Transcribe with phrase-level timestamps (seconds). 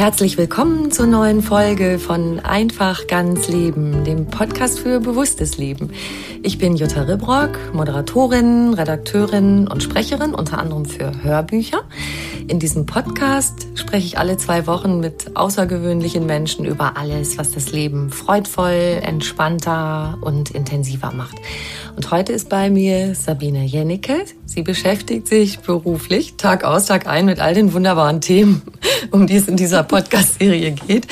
[0.00, 5.90] Herzlich willkommen zur neuen Folge von Einfach ganz Leben, dem Podcast für bewusstes Leben.
[6.42, 11.82] Ich bin Jutta Ribrock, Moderatorin, Redakteurin und Sprecherin, unter anderem für Hörbücher.
[12.48, 17.72] In diesem Podcast spreche ich alle zwei Wochen mit außergewöhnlichen Menschen über alles, was das
[17.72, 21.36] Leben freudvoll, entspannter und intensiver macht.
[21.94, 24.24] Und heute ist bei mir Sabine Jennecke.
[24.46, 28.62] Sie beschäftigt sich beruflich Tag aus, Tag ein mit all den wunderbaren Themen,
[29.10, 31.06] um die es in dieser Podcast-Serie geht.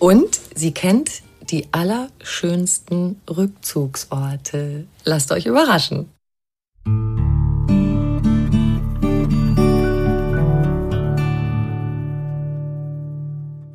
[0.00, 4.86] Und sie kennt die allerschönsten Rückzugsorte.
[5.04, 6.08] Lasst euch überraschen.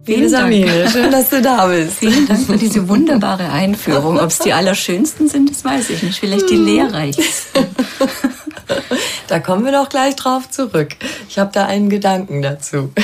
[0.07, 1.97] Liebe Sabine, schön, dass du da bist.
[1.97, 4.17] Vielen Dank für diese wunderbare Einführung.
[4.17, 6.19] Ob es die allerschönsten sind, das weiß ich nicht.
[6.19, 7.65] Vielleicht die lehrreichsten.
[9.27, 10.95] Da kommen wir doch gleich drauf zurück.
[11.27, 12.91] Ich habe da einen Gedanken dazu.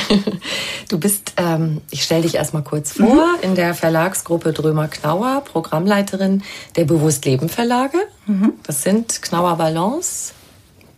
[0.90, 3.41] Du bist, ähm, ich stelle dich erstmal kurz vor, mhm.
[3.41, 6.44] in der Verlagsgruppe Drömer Knauer, Programmleiterin
[6.75, 7.97] der Bewusstleben Verlage.
[8.28, 8.53] Mhm.
[8.62, 10.34] Das sind Knauer Balance,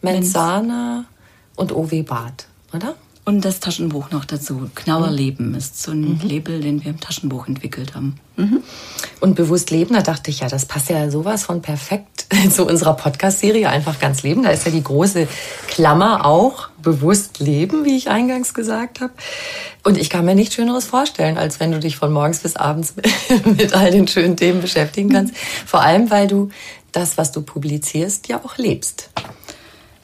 [0.01, 1.05] Menzana
[1.55, 2.95] und OW Bad, oder?
[3.25, 4.69] Und das Taschenbuch noch dazu.
[4.75, 5.15] Knauer mhm.
[5.15, 6.19] Leben ist so ein mhm.
[6.21, 8.17] Label, den wir im Taschenbuch entwickelt haben.
[8.37, 8.61] Mhm.
[9.19, 12.14] Und bewusst leben, da dachte ich ja, das passt ja sowas von perfekt
[12.51, 14.43] zu unserer Podcast-Serie Einfach ganz leben.
[14.43, 15.27] Da ist ja die große
[15.67, 19.13] Klammer auch bewusst leben, wie ich eingangs gesagt habe.
[19.83, 22.95] Und ich kann mir nichts Schöneres vorstellen, als wenn du dich von morgens bis abends
[23.45, 25.35] mit all den schönen Themen beschäftigen kannst.
[25.65, 26.49] Vor allem, weil du
[26.91, 29.09] das, was du publizierst, ja auch lebst.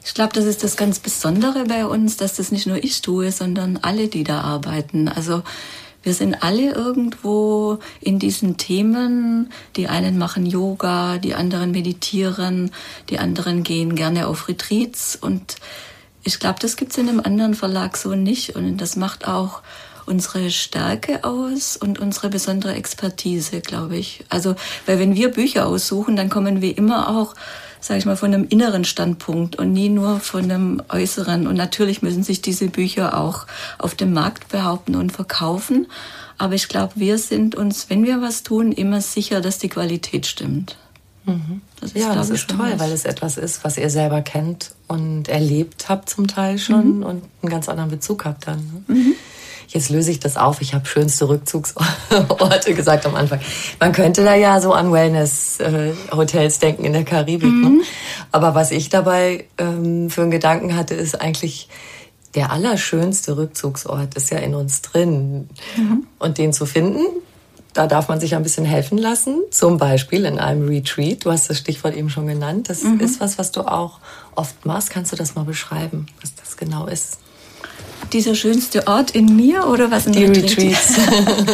[0.04, 3.30] Ich glaube, das ist das ganz Besondere bei uns, dass das nicht nur ich tue,
[3.30, 5.08] sondern alle, die da arbeiten.
[5.08, 5.42] Also
[6.02, 9.52] wir sind alle irgendwo in diesen Themen.
[9.76, 12.72] Die einen machen Yoga, die anderen meditieren,
[13.08, 15.16] die anderen gehen gerne auf Retreats.
[15.16, 15.56] Und
[16.24, 18.56] ich glaube, das gibt's in einem anderen Verlag so nicht.
[18.56, 19.62] Und das macht auch
[20.06, 24.24] unsere Stärke aus und unsere besondere Expertise, glaube ich.
[24.28, 27.34] Also, weil wenn wir Bücher aussuchen, dann kommen wir immer auch
[27.82, 31.46] sage ich mal, von einem inneren Standpunkt und nie nur von einem äußeren.
[31.48, 33.46] Und natürlich müssen sich diese Bücher auch
[33.78, 35.88] auf dem Markt behaupten und verkaufen.
[36.38, 40.26] Aber ich glaube, wir sind uns, wenn wir was tun, immer sicher, dass die Qualität
[40.26, 40.78] stimmt.
[41.24, 41.60] Mhm.
[41.80, 42.80] Das ist, ja, das ist toll, was.
[42.80, 47.02] weil es etwas ist, was ihr selber kennt und erlebt habt zum Teil schon mhm.
[47.02, 48.84] und einen ganz anderen Bezug habt dann.
[48.86, 48.94] Ne?
[48.94, 49.14] Mhm
[49.72, 50.60] jetzt löse ich das auf.
[50.60, 53.40] Ich habe schönste Rückzugsorte gesagt am Anfang.
[53.80, 57.42] Man könnte da ja so an Wellness-Hotels denken in der Karibik.
[57.42, 57.68] Ne?
[57.68, 57.76] Mhm.
[57.78, 57.82] Ne?
[58.30, 61.68] Aber was ich dabei ähm, für einen Gedanken hatte, ist eigentlich,
[62.34, 65.48] der allerschönste Rückzugsort ist ja in uns drin.
[65.76, 66.06] Mhm.
[66.18, 67.04] Und den zu finden,
[67.74, 69.42] da darf man sich ein bisschen helfen lassen.
[69.50, 71.24] Zum Beispiel in einem Retreat.
[71.24, 72.68] Du hast das Stichwort eben schon genannt.
[72.68, 73.00] Das mhm.
[73.00, 73.98] ist was, was du auch
[74.34, 74.90] oft machst.
[74.90, 77.18] Kannst du das mal beschreiben, was das genau ist?
[78.12, 80.94] Dieser schönste Ort in mir oder was in Die Retreats.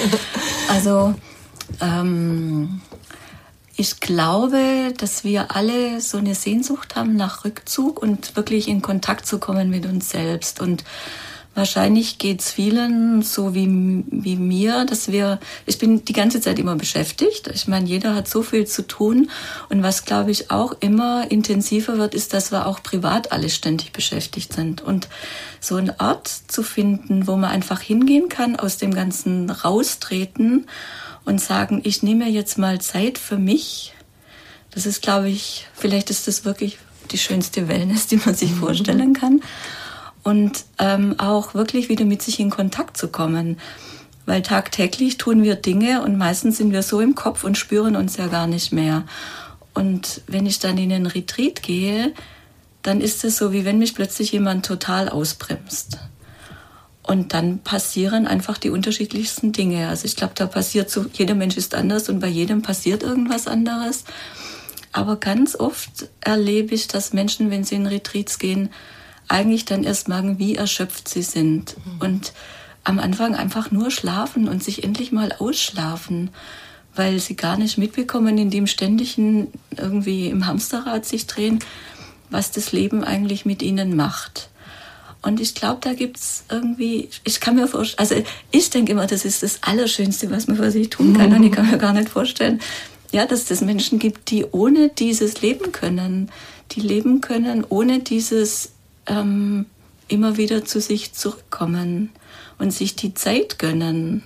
[0.69, 1.15] also
[1.81, 2.81] ähm,
[3.77, 9.25] ich glaube, dass wir alle so eine Sehnsucht haben nach Rückzug und wirklich in Kontakt
[9.25, 10.61] zu kommen mit uns selbst.
[10.61, 10.83] Und
[11.55, 16.75] wahrscheinlich geht's vielen so wie, wie mir, dass wir, ich bin die ganze Zeit immer
[16.75, 17.49] beschäftigt.
[17.55, 19.31] Ich meine, jeder hat so viel zu tun.
[19.69, 23.93] Und was, glaube ich, auch immer intensiver wird, ist, dass wir auch privat alle ständig
[23.93, 24.83] beschäftigt sind.
[24.83, 25.09] Und
[25.61, 30.67] so einen Ort zu finden, wo man einfach hingehen kann, aus dem Ganzen raustreten
[31.25, 33.95] und sagen, ich nehme jetzt mal Zeit für mich.
[34.71, 36.79] Das ist, glaube ich, vielleicht ist das wirklich
[37.11, 38.59] die schönste Wellness, die man sich mhm.
[38.59, 39.41] vorstellen kann
[40.23, 43.59] und ähm, auch wirklich wieder mit sich in Kontakt zu kommen.
[44.27, 48.19] Weil tagtäglich tun wir Dinge und meistens sind wir so im Kopf und spüren uns
[48.19, 49.05] ja gar nicht mehr.
[49.73, 52.13] Und wenn ich dann in den Retreat gehe,
[52.83, 55.99] dann ist es so, wie wenn mich plötzlich jemand total ausbremst.
[57.03, 59.89] Und dann passieren einfach die unterschiedlichsten Dinge.
[59.89, 63.47] Also ich glaube, da passiert so, jeder Mensch ist anders und bei jedem passiert irgendwas
[63.47, 64.05] anderes.
[64.93, 68.69] Aber ganz oft erlebe ich, dass Menschen, wenn sie in Retreats gehen,
[69.27, 71.77] eigentlich dann erst merken, wie erschöpft sie sind.
[71.79, 72.01] Mhm.
[72.01, 72.33] Und
[72.85, 76.31] am Anfang einfach nur schlafen und sich endlich mal ausschlafen,
[76.95, 81.61] weil sie gar nicht mitbekommen, in dem ständigen irgendwie im Hamsterrad sich drehen,
[82.31, 84.49] was das Leben eigentlich mit ihnen macht.
[85.23, 88.15] Und ich glaube, da gibt's irgendwie, ich kann mir vorstellen, also
[88.51, 91.33] ich denke immer, das ist das Allerschönste, was man für sich tun kann.
[91.33, 92.61] Und ich kann mir gar nicht vorstellen,
[93.11, 96.31] ja, dass es Menschen gibt, die ohne dieses leben können,
[96.73, 98.73] die leben können ohne dieses
[99.07, 99.67] ähm,
[100.09, 102.11] immer wieder zu sich zurückkommen
[102.59, 104.23] und sich die Zeit gönnen.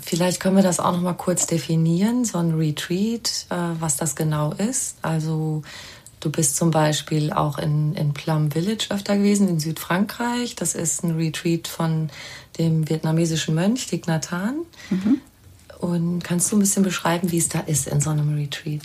[0.00, 4.16] Vielleicht können wir das auch noch mal kurz definieren, so ein Retreat, äh, was das
[4.16, 4.96] genau ist.
[5.02, 5.62] Also
[6.22, 10.54] du bist zum Beispiel auch in, in Plum Village öfter gewesen, in Südfrankreich.
[10.54, 12.10] Das ist ein Retreat von
[12.58, 14.64] dem vietnamesischen Mönch Thich Nhat Hanh.
[14.90, 15.20] Mhm.
[15.78, 18.82] Und kannst du ein bisschen beschreiben, wie es da ist in so einem Retreat?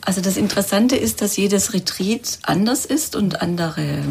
[0.00, 4.02] Also das Interessante ist, dass jedes Retreat anders ist und andere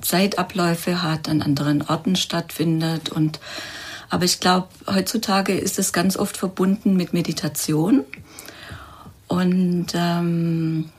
[0.00, 3.10] Zeitabläufe hat, an anderen Orten stattfindet.
[3.10, 3.38] Und
[4.08, 8.04] aber ich glaube, heutzutage ist es ganz oft verbunden mit Meditation.
[9.30, 10.90] Und ähm,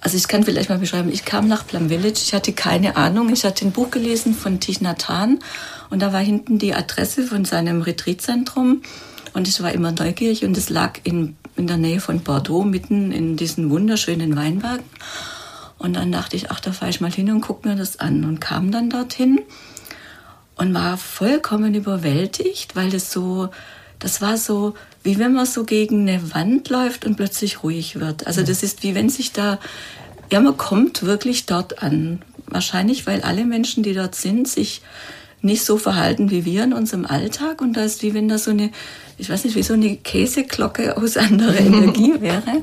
[0.00, 3.30] also ich kann vielleicht mal beschreiben, ich kam nach Plum Village, ich hatte keine Ahnung,
[3.30, 5.40] ich hatte ein Buch gelesen von Thich Nhat Hanh
[5.90, 8.82] und da war hinten die Adresse von seinem Retreatzentrum
[9.32, 13.10] und ich war immer neugierig und es lag in in der Nähe von Bordeaux, mitten
[13.10, 14.86] in diesen wunderschönen Weinbergen.
[15.76, 18.24] Und dann dachte ich, ach, da fahre ich mal hin und gucke mir das an.
[18.24, 19.40] Und kam dann dorthin
[20.56, 23.50] und war vollkommen überwältigt, weil das so,
[23.98, 24.74] das war so,
[25.08, 28.26] wie wenn man so gegen eine Wand läuft und plötzlich ruhig wird.
[28.26, 29.58] Also das ist wie wenn sich da,
[30.30, 32.20] ja, man kommt wirklich dort an.
[32.46, 34.82] Wahrscheinlich, weil alle Menschen, die dort sind, sich
[35.40, 37.62] nicht so verhalten wie wir in unserem Alltag.
[37.62, 38.70] Und da ist wie wenn da so eine
[39.18, 42.62] ich weiß nicht, wie so eine Käseglocke aus anderer Energie wäre.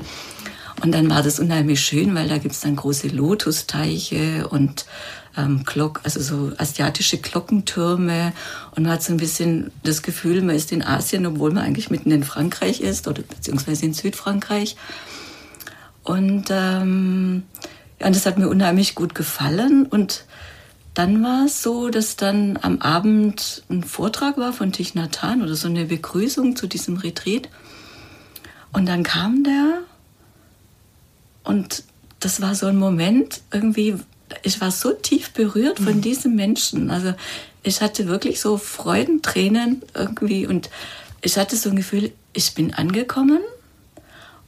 [0.82, 4.86] Und dann war das unheimlich schön, weil da gibt's dann große Lotusteiche und
[5.36, 8.32] ähm, Glock, also so asiatische Glockentürme.
[8.74, 11.90] Und man hat so ein bisschen das Gefühl, man ist in Asien, obwohl man eigentlich
[11.90, 14.76] mitten in Frankreich ist oder beziehungsweise in Südfrankreich.
[16.02, 17.42] Und, ähm,
[18.00, 19.86] ja, das hat mir unheimlich gut gefallen.
[19.86, 20.24] Und
[20.94, 25.42] dann war es so, dass dann am Abend ein Vortrag war von Thich Nhat Hanh
[25.42, 27.48] oder so eine Begrüßung zu diesem Retreat.
[28.72, 29.82] Und dann kam der
[31.46, 31.84] und
[32.18, 33.94] das war so ein Moment, irgendwie,
[34.42, 36.00] ich war so tief berührt von mhm.
[36.00, 36.90] diesem Menschen.
[36.90, 37.14] Also
[37.62, 40.70] ich hatte wirklich so Freudentränen irgendwie und
[41.22, 43.40] ich hatte so ein Gefühl, ich bin angekommen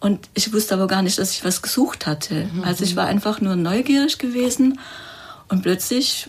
[0.01, 2.49] und ich wusste aber gar nicht, dass ich was gesucht hatte.
[2.53, 2.65] Mhm.
[2.65, 4.79] Also ich war einfach nur neugierig gewesen
[5.49, 6.29] und plötzlich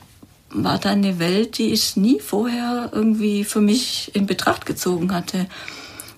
[0.52, 5.46] war da eine Welt, die ich nie vorher irgendwie für mich in Betracht gezogen hatte.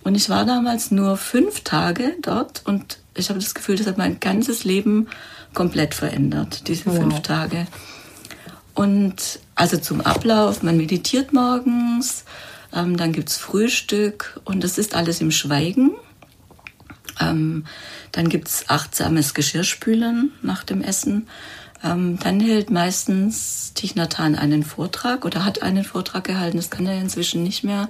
[0.03, 3.98] Und ich war damals nur fünf Tage dort und ich habe das Gefühl, das hat
[3.98, 5.08] mein ganzes Leben
[5.53, 6.96] komplett verändert, diese wow.
[6.96, 7.67] fünf Tage.
[8.74, 12.25] Und also zum Ablauf, man meditiert morgens,
[12.74, 15.91] ähm, dann gibt's Frühstück und das ist alles im Schweigen.
[17.20, 17.65] Ähm,
[18.13, 21.27] dann gibt's achtsames Geschirrspülen nach dem Essen
[21.84, 23.74] ähm, dann hält meistens
[24.17, 26.58] Hanh einen Vortrag oder hat einen Vortrag gehalten.
[26.58, 27.89] Das kann er inzwischen nicht mehr.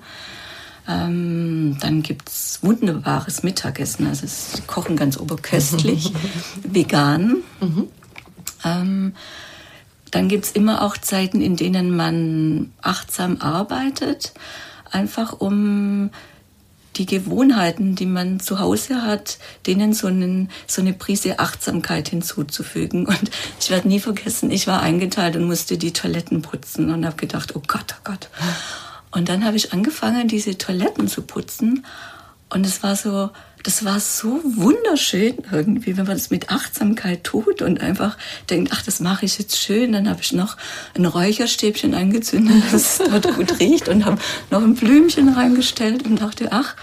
[0.87, 4.07] Ähm, dann gibt's wunderbares Mittagessen.
[4.07, 6.11] Also es kochen ganz oberköstlich,
[6.63, 7.37] vegan.
[7.59, 7.87] Mhm.
[8.63, 9.13] Ähm,
[10.11, 14.33] dann gibt's immer auch Zeiten, in denen man achtsam arbeitet,
[14.91, 16.11] einfach um
[16.97, 23.05] die Gewohnheiten, die man zu Hause hat, denen so, einen, so eine Prise Achtsamkeit hinzuzufügen.
[23.05, 27.15] Und ich werde nie vergessen, ich war eingeteilt und musste die Toiletten putzen und habe
[27.15, 28.29] gedacht, oh Gott, oh Gott.
[29.11, 31.85] Und dann habe ich angefangen, diese Toiletten zu putzen.
[32.49, 33.29] Und es war so,
[33.63, 38.17] das war so wunderschön irgendwie, wenn man das mit Achtsamkeit tut und einfach
[38.49, 39.91] denkt, ach, das mache ich jetzt schön.
[39.91, 40.57] Dann habe ich noch
[40.95, 44.17] ein Räucherstäbchen angezündet, das dort gut riecht und habe
[44.49, 46.75] noch ein Blümchen reingestellt und dachte, ach,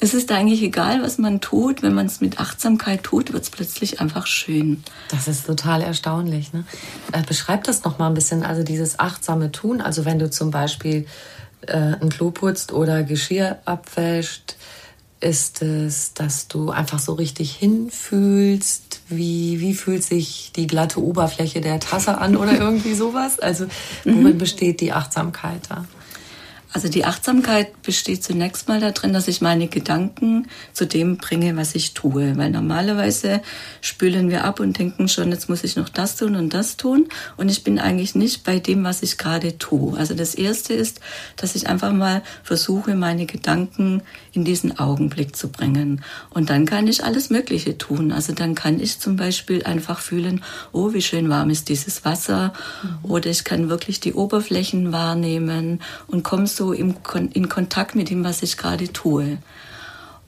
[0.00, 1.82] es ist eigentlich egal, was man tut.
[1.82, 4.82] Wenn man es mit Achtsamkeit tut, wird es plötzlich einfach schön.
[5.08, 6.52] Das ist total erstaunlich.
[6.52, 6.64] Ne?
[7.12, 9.80] Äh, beschreib das noch mal ein bisschen, also dieses achtsame Tun.
[9.80, 11.06] Also wenn du zum Beispiel
[11.68, 14.56] äh, ein Klo putzt oder Geschirr abwäscht,
[15.20, 19.00] ist es, dass du einfach so richtig hinfühlst?
[19.08, 23.40] Wie, wie fühlt sich die glatte Oberfläche der Tasse an oder irgendwie sowas?
[23.40, 23.66] Also
[24.04, 24.38] worin mhm.
[24.38, 25.84] besteht die Achtsamkeit da?
[26.74, 31.76] Also die Achtsamkeit besteht zunächst mal darin, dass ich meine Gedanken zu dem bringe, was
[31.76, 32.36] ich tue.
[32.36, 33.42] Weil normalerweise
[33.80, 37.06] spülen wir ab und denken schon, jetzt muss ich noch das tun und das tun.
[37.36, 39.96] Und ich bin eigentlich nicht bei dem, was ich gerade tue.
[39.96, 40.98] Also das Erste ist,
[41.36, 44.02] dass ich einfach mal versuche, meine Gedanken
[44.32, 46.02] in diesen Augenblick zu bringen.
[46.30, 48.10] Und dann kann ich alles Mögliche tun.
[48.10, 52.52] Also dann kann ich zum Beispiel einfach fühlen, oh, wie schön warm ist dieses Wasser.
[52.82, 53.10] Mhm.
[53.10, 56.94] Oder ich kann wirklich die Oberflächen wahrnehmen und komme so im,
[57.32, 59.38] in Kontakt mit dem, was ich gerade tue.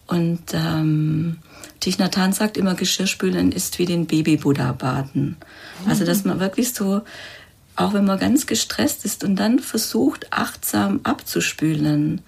[0.06, 1.38] Und ähm,
[1.80, 5.36] Thich Nhat Hanh sagt immer, Geschirrspülen ist wie den Baby-Buddha baden.
[5.86, 7.02] Also dass man wirklich so,
[7.74, 12.22] auch wenn man ganz gestresst ist und dann versucht, achtsam abzuspülen,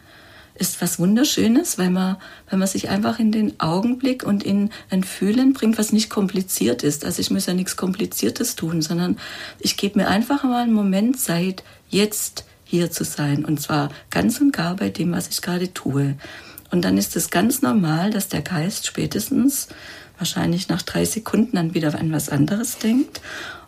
[0.58, 2.16] ist was Wunderschönes, weil man,
[2.50, 6.82] weil man sich einfach in den Augenblick und in ein Fühlen bringt, was nicht kompliziert
[6.82, 7.04] ist.
[7.04, 9.18] Also ich muss ja nichts Kompliziertes tun, sondern
[9.60, 13.44] ich gebe mir einfach mal einen Moment Zeit, jetzt hier zu sein.
[13.44, 16.16] Und zwar ganz und gar bei dem, was ich gerade tue.
[16.70, 19.68] Und dann ist es ganz normal, dass der Geist spätestens
[20.18, 23.22] wahrscheinlich nach drei Sekunden dann wieder an was anderes denkt.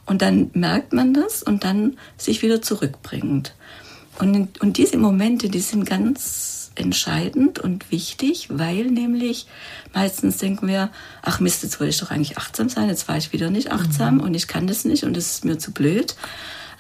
[0.04, 3.54] Und dann merkt man das und dann sich wieder zurückbringt.
[4.19, 9.47] Und, und diese Momente, die sind ganz entscheidend und wichtig, weil nämlich
[9.95, 10.90] meistens denken wir,
[11.23, 14.16] ach Mist, jetzt wollte ich doch eigentlich achtsam sein, jetzt war ich wieder nicht achtsam
[14.16, 14.21] mhm.
[14.21, 16.16] und ich kann das nicht und es ist mir zu blöd.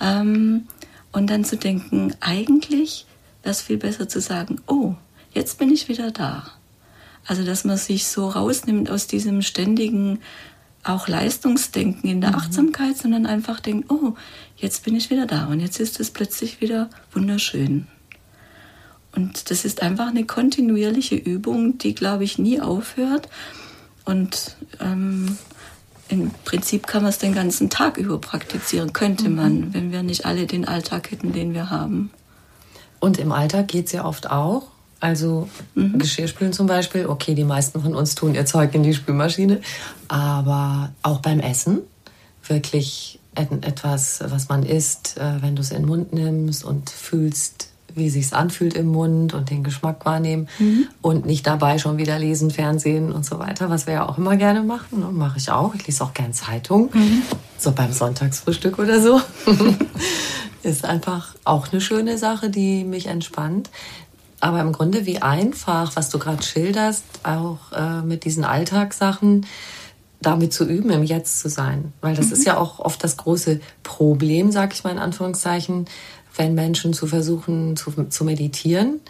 [0.00, 0.66] Ähm,
[1.12, 3.06] und dann zu denken, eigentlich
[3.42, 4.94] wäre es viel besser zu sagen, oh,
[5.32, 6.50] jetzt bin ich wieder da.
[7.26, 10.20] Also, dass man sich so rausnimmt aus diesem ständigen
[10.82, 12.36] auch Leistungsdenken in der mhm.
[12.36, 14.14] Achtsamkeit, sondern einfach denkt, oh,
[14.56, 17.86] jetzt bin ich wieder da und jetzt ist es plötzlich wieder wunderschön.
[19.12, 23.28] Und das ist einfach eine kontinuierliche Übung, die, glaube ich, nie aufhört.
[24.04, 25.36] Und ähm,
[26.10, 29.36] im Prinzip kann man es den ganzen Tag über praktizieren, könnte mhm.
[29.36, 32.10] man, wenn wir nicht alle den Alltag hätten, den wir haben.
[32.98, 34.64] Und im Alltag geht es ja oft auch.
[34.98, 35.98] Also mhm.
[35.98, 39.62] Geschirrspülen zum Beispiel, okay, die meisten von uns tun ihr Zeug in die Spülmaschine,
[40.08, 41.80] aber auch beim Essen
[42.46, 47.69] wirklich etwas, was man isst, äh, wenn du es in den Mund nimmst und fühlst,
[47.94, 50.88] wie sich's anfühlt im Mund und den Geschmack wahrnehmen mhm.
[51.02, 54.36] und nicht dabei schon wieder lesen, Fernsehen und so weiter, was wir ja auch immer
[54.36, 55.00] gerne machen.
[55.00, 55.06] Ne?
[55.12, 55.74] Mache ich auch.
[55.74, 57.22] Ich lese auch gern Zeitung, mhm.
[57.58, 59.20] so beim Sonntagsfrühstück oder so.
[60.62, 63.70] Ist einfach auch eine schöne Sache, die mich entspannt.
[64.40, 69.46] Aber im Grunde wie einfach, was du gerade schilderst, auch äh, mit diesen Alltagssachen,
[70.22, 71.92] damit zu üben, im Jetzt zu sein.
[72.00, 72.32] Weil das mhm.
[72.32, 75.86] ist ja auch oft das große Problem, sag ich mal in Anführungszeichen,
[76.36, 79.00] wenn Menschen zu versuchen zu, zu meditieren,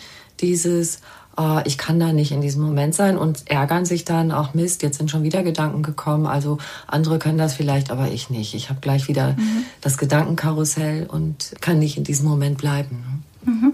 [0.41, 1.01] dieses,
[1.37, 4.83] oh, ich kann da nicht in diesem Moment sein und ärgern sich dann auch Mist,
[4.83, 8.55] jetzt sind schon wieder Gedanken gekommen, also andere können das vielleicht, aber ich nicht.
[8.55, 9.65] Ich habe gleich wieder mhm.
[9.81, 13.25] das Gedankenkarussell und kann nicht in diesem Moment bleiben.
[13.45, 13.73] Mhm.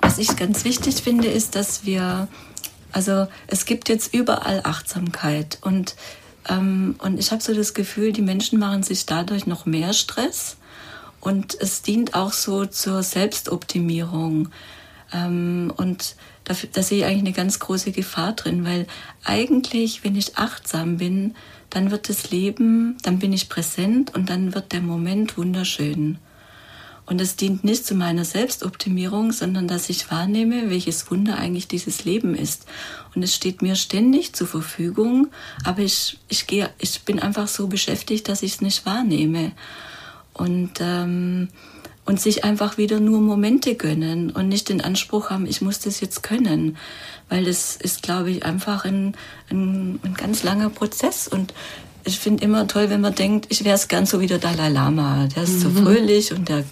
[0.00, 2.28] Was ich ganz wichtig finde, ist, dass wir,
[2.92, 5.96] also es gibt jetzt überall Achtsamkeit und
[6.48, 10.56] ähm, und ich habe so das Gefühl, die Menschen machen sich dadurch noch mehr Stress
[11.20, 14.50] und es dient auch so zur Selbstoptimierung.
[15.12, 18.86] Ähm, und da, da sehe ich eigentlich eine ganz große Gefahr drin, weil
[19.24, 21.34] eigentlich, wenn ich achtsam bin,
[21.70, 26.18] dann wird das Leben, dann bin ich präsent und dann wird der Moment wunderschön.
[27.04, 32.04] Und es dient nicht zu meiner Selbstoptimierung, sondern dass ich wahrnehme, welches Wunder eigentlich dieses
[32.04, 32.66] Leben ist.
[33.14, 35.28] Und es steht mir ständig zur Verfügung,
[35.64, 39.52] aber ich, ich, gehe, ich bin einfach so beschäftigt, dass ich es nicht wahrnehme
[40.38, 41.48] und, ähm,
[42.04, 46.00] und sich einfach wieder nur Momente gönnen und nicht den Anspruch haben, ich muss das
[46.00, 46.78] jetzt können,
[47.28, 49.14] weil das ist, glaube ich, einfach ein,
[49.50, 51.28] ein, ein ganz langer Prozess.
[51.28, 51.52] Und
[52.04, 54.68] ich finde immer toll, wenn man denkt, ich wäre es gern so wie der Dalai
[54.68, 55.26] Lama.
[55.34, 55.60] Der ist mhm.
[55.60, 56.64] so fröhlich und der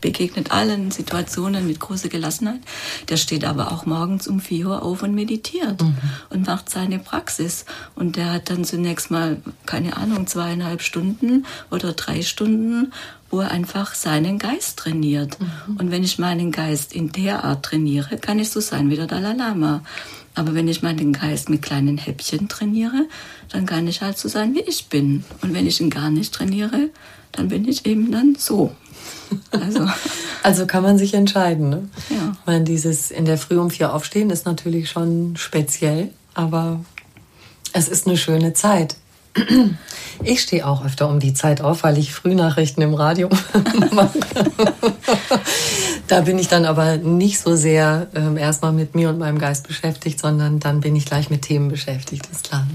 [0.00, 2.60] begegnet allen Situationen mit großer Gelassenheit.
[3.08, 5.96] Der steht aber auch morgens um vier Uhr auf und meditiert mhm.
[6.30, 7.64] und macht seine Praxis.
[7.94, 12.92] Und der hat dann zunächst mal, keine Ahnung, zweieinhalb Stunden oder drei Stunden,
[13.30, 15.38] wo er einfach seinen Geist trainiert.
[15.40, 15.76] Mhm.
[15.76, 19.06] Und wenn ich meinen Geist in der Art trainiere, kann ich so sein wie der
[19.06, 19.82] Dalai Lama.
[20.40, 23.06] Aber wenn ich meinen Geist mit kleinen Häppchen trainiere,
[23.50, 25.22] dann kann ich halt so sein, wie ich bin.
[25.42, 26.88] Und wenn ich ihn gar nicht trainiere,
[27.30, 28.74] dann bin ich eben dann so.
[29.50, 29.86] Also,
[30.42, 31.68] also kann man sich entscheiden.
[31.68, 31.88] Ne?
[32.08, 32.32] Ja.
[32.40, 36.82] Ich meine, dieses in der Früh um vier aufstehen ist natürlich schon speziell, aber
[37.74, 38.96] es ist eine schöne Zeit.
[40.22, 43.30] Ich stehe auch öfter um die Zeit auf, weil ich Frühnachrichten im Radio
[43.92, 44.18] mache.
[46.08, 49.66] da bin ich dann aber nicht so sehr äh, erstmal mit mir und meinem Geist
[49.66, 52.66] beschäftigt, sondern dann bin ich gleich mit Themen beschäftigt, ist klar.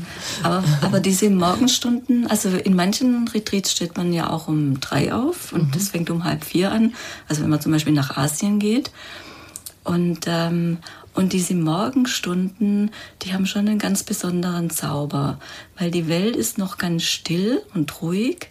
[0.42, 5.54] Aber, aber diese Morgenstunden, also in manchen Retreats steht man ja auch um drei auf
[5.54, 5.72] und mhm.
[5.72, 6.94] das fängt um halb vier an.
[7.28, 8.92] Also wenn man zum Beispiel nach Asien geht.
[9.86, 10.80] Und ähm,
[11.16, 15.40] und diese Morgenstunden, die haben schon einen ganz besonderen Zauber,
[15.80, 18.50] weil die Welt ist noch ganz still und ruhig.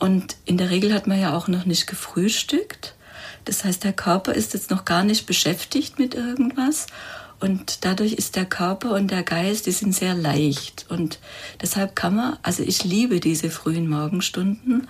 [0.00, 2.96] Und in der Regel hat man ja auch noch nicht gefrühstückt.
[3.44, 6.88] Das heißt, der Körper ist jetzt noch gar nicht beschäftigt mit irgendwas.
[7.38, 10.86] Und dadurch ist der Körper und der Geist, die sind sehr leicht.
[10.88, 11.20] Und
[11.60, 14.88] deshalb kann man, also ich liebe diese frühen Morgenstunden,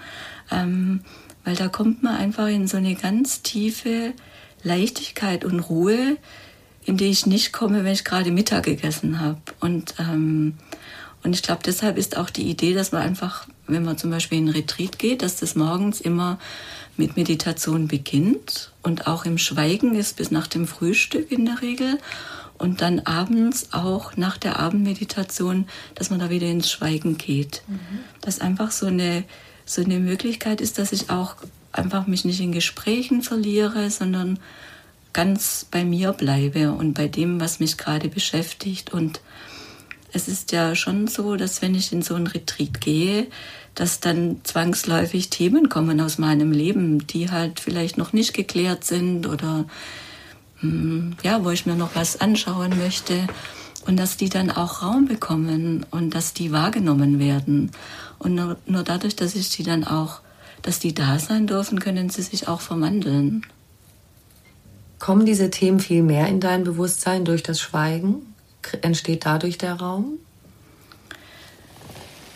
[0.50, 1.00] ähm,
[1.44, 4.14] weil da kommt man einfach in so eine ganz tiefe
[4.62, 6.16] Leichtigkeit und Ruhe,
[6.84, 9.40] in die ich nicht komme, wenn ich gerade Mittag gegessen habe.
[9.60, 10.54] Und, ähm,
[11.22, 14.38] und ich glaube, deshalb ist auch die Idee, dass man einfach, wenn man zum Beispiel
[14.38, 16.38] in Retreat geht, dass das morgens immer
[16.96, 21.98] mit Meditation beginnt und auch im Schweigen ist bis nach dem Frühstück in der Regel.
[22.58, 25.66] Und dann abends auch nach der Abendmeditation,
[25.96, 27.62] dass man da wieder ins Schweigen geht.
[27.66, 27.78] Mhm.
[28.20, 29.24] Dass einfach so eine,
[29.64, 31.34] so eine Möglichkeit ist, dass ich auch
[31.72, 34.38] einfach mich nicht in Gesprächen verliere, sondern
[35.12, 38.92] ganz bei mir bleibe und bei dem, was mich gerade beschäftigt.
[38.92, 39.20] Und
[40.12, 43.26] es ist ja schon so, dass wenn ich in so ein Retreat gehe,
[43.74, 49.26] dass dann zwangsläufig Themen kommen aus meinem Leben, die halt vielleicht noch nicht geklärt sind
[49.26, 49.66] oder
[50.60, 53.26] hm, ja, wo ich mir noch was anschauen möchte
[53.86, 57.70] und dass die dann auch Raum bekommen und dass die wahrgenommen werden.
[58.18, 60.20] Und nur, nur dadurch, dass ich die dann auch,
[60.62, 63.44] dass die da sein dürfen, können sie sich auch verwandeln.
[64.98, 68.34] Kommen diese Themen viel mehr in dein Bewusstsein durch das Schweigen?
[68.82, 70.18] Entsteht dadurch der Raum?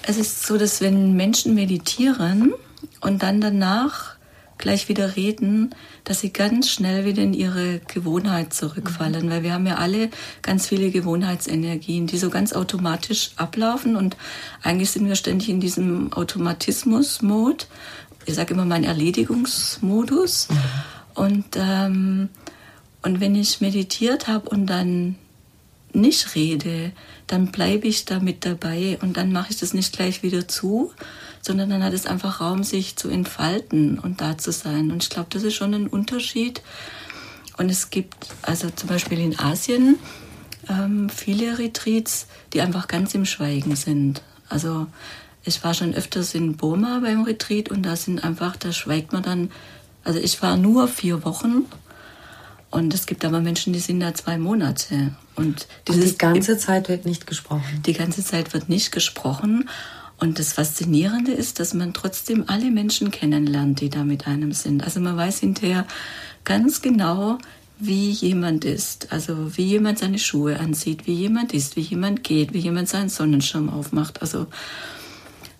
[0.02, 2.54] Es ist so, dass wenn Menschen meditieren
[3.00, 4.16] und dann danach
[4.58, 5.74] gleich wieder reden,
[6.04, 9.30] dass sie ganz schnell wieder in ihre Gewohnheit zurückfallen, mhm.
[9.30, 10.10] weil wir haben ja alle
[10.42, 14.16] ganz viele Gewohnheitsenergien, die so ganz automatisch ablaufen und
[14.62, 17.66] eigentlich sind wir ständig in diesem Automatismus-Mode.
[18.26, 20.48] Ich sage immer mein Erledigungsmodus.
[20.50, 20.56] Mhm.
[21.14, 22.28] Und ähm,
[23.06, 25.14] und wenn ich meditiert habe und dann
[25.92, 26.90] nicht rede,
[27.28, 30.92] dann bleibe ich da mit dabei und dann mache ich das nicht gleich wieder zu,
[31.40, 34.90] sondern dann hat es einfach Raum, sich zu entfalten und da zu sein.
[34.90, 36.62] Und ich glaube, das ist schon ein Unterschied.
[37.56, 40.00] Und es gibt also zum Beispiel in Asien
[40.68, 44.22] ähm, viele Retreats, die einfach ganz im Schweigen sind.
[44.48, 44.88] Also
[45.46, 49.22] ich war schon öfters in Burma beim Retreat und da sind einfach, da schweigt man
[49.22, 49.50] dann.
[50.04, 51.64] Also ich war nur vier Wochen
[52.70, 55.12] und es gibt aber Menschen, die sind da zwei Monate.
[55.36, 57.82] Und, und die ganze Zeit wird nicht gesprochen.
[57.86, 59.68] Die ganze Zeit wird nicht gesprochen.
[60.18, 64.82] Und das Faszinierende ist, dass man trotzdem alle Menschen kennenlernt, die da mit einem sind.
[64.82, 65.86] Also man weiß hinterher
[66.44, 67.38] ganz genau,
[67.78, 69.12] wie jemand ist.
[69.12, 73.10] Also wie jemand seine Schuhe anzieht, wie jemand ist, wie jemand geht, wie jemand seinen
[73.10, 74.22] Sonnenschirm aufmacht.
[74.22, 74.46] Also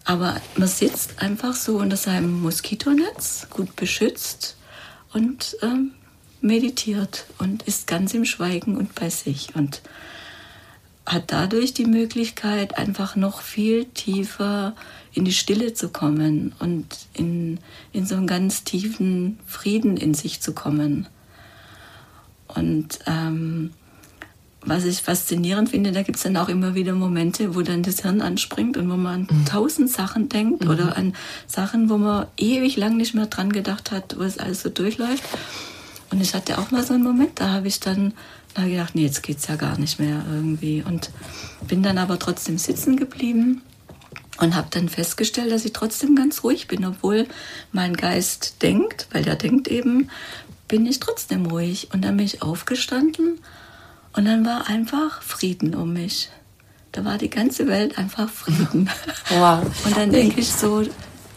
[0.07, 4.57] aber man sitzt einfach so unter seinem Moskitonetz, gut beschützt
[5.13, 5.91] und ähm,
[6.41, 9.83] meditiert und ist ganz im Schweigen und bei sich und
[11.05, 14.75] hat dadurch die Möglichkeit, einfach noch viel tiefer
[15.13, 17.59] in die Stille zu kommen und in,
[17.93, 21.09] in so einen ganz tiefen Frieden in sich zu kommen.
[22.49, 23.73] Und ähm,
[24.67, 28.03] was ich faszinierend finde, da gibt es dann auch immer wieder Momente, wo dann das
[28.03, 29.45] Hirn anspringt und wo man an mhm.
[29.47, 30.71] tausend Sachen denkt mhm.
[30.71, 31.15] oder an
[31.47, 35.23] Sachen, wo man ewig lang nicht mehr dran gedacht hat, wo es alles so durchläuft.
[36.11, 38.13] Und ich hatte auch mal so einen Moment, da habe ich dann
[38.55, 40.83] da gedacht, nee, jetzt geht's ja gar nicht mehr irgendwie.
[40.83, 41.11] Und
[41.69, 43.63] bin dann aber trotzdem sitzen geblieben
[44.39, 47.27] und habe dann festgestellt, dass ich trotzdem ganz ruhig bin, obwohl
[47.73, 50.11] mein Geist denkt, weil der denkt eben,
[50.69, 51.89] bin ich trotzdem ruhig.
[51.93, 53.39] Und dann bin ich aufgestanden
[54.17, 56.31] und dann war einfach Frieden um mich.
[56.93, 58.89] Da war die ganze Welt einfach Frieden.
[59.31, 59.65] Wow.
[59.85, 60.83] Und dann denke ich so,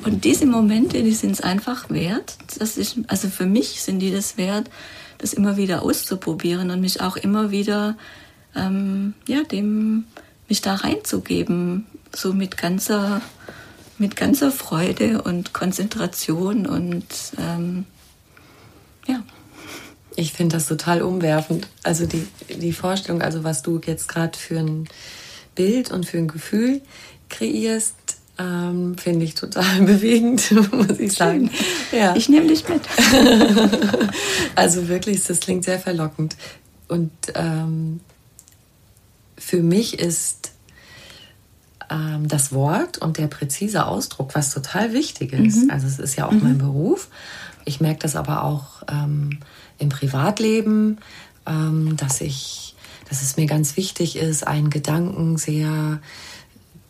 [0.03, 2.37] und diese Momente, die sind es einfach wert.
[2.57, 4.69] Dass ich, also für mich sind die das wert,
[5.17, 7.97] das immer wieder auszuprobieren und mich auch immer wieder,
[8.55, 10.05] ähm, ja, dem,
[10.47, 13.21] mich da reinzugeben, so mit ganzer,
[13.97, 17.05] mit ganzer Freude und Konzentration und,
[17.37, 17.85] ähm,
[19.07, 19.21] ja.
[20.19, 21.65] Ich finde das total umwerfend.
[21.81, 24.89] Also die, die Vorstellung, also was du jetzt gerade für ein
[25.55, 26.81] Bild und für ein Gefühl
[27.29, 27.95] kreierst,
[28.37, 31.49] ähm, finde ich total bewegend, muss ich sagen.
[31.93, 32.17] Ja.
[32.17, 32.81] Ich nehme dich mit.
[34.55, 36.35] also wirklich, das klingt sehr verlockend.
[36.89, 38.01] Und ähm,
[39.37, 40.51] für mich ist
[41.89, 45.63] ähm, das Wort und der präzise Ausdruck was total wichtig ist.
[45.63, 45.71] Mhm.
[45.71, 46.43] Also es ist ja auch mhm.
[46.43, 47.07] mein Beruf.
[47.63, 49.39] Ich merke das aber auch ähm,
[49.79, 50.99] im Privatleben,
[51.45, 52.75] ähm, dass ich,
[53.09, 55.99] dass es mir ganz wichtig ist, einen Gedanken sehr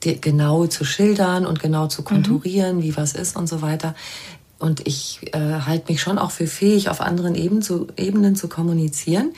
[0.02, 2.84] genau zu schildern und genau zu konturieren, mhm.
[2.84, 3.96] wie was ist und so weiter.
[4.58, 8.50] Und ich äh, halte mich schon auch für fähig, auf anderen Ebenen zu, Ebenen zu
[8.50, 9.32] kommunizieren.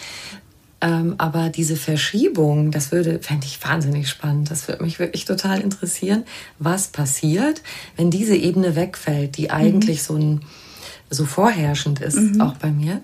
[0.81, 4.49] Ähm, aber diese Verschiebung, das würde, fände ich wahnsinnig spannend.
[4.49, 6.23] Das würde mich wirklich total interessieren,
[6.57, 7.61] was passiert,
[7.97, 10.03] wenn diese Ebene wegfällt, die eigentlich mhm.
[10.03, 10.41] so ein,
[11.11, 12.41] so vorherrschend ist, mhm.
[12.41, 13.01] auch bei mir.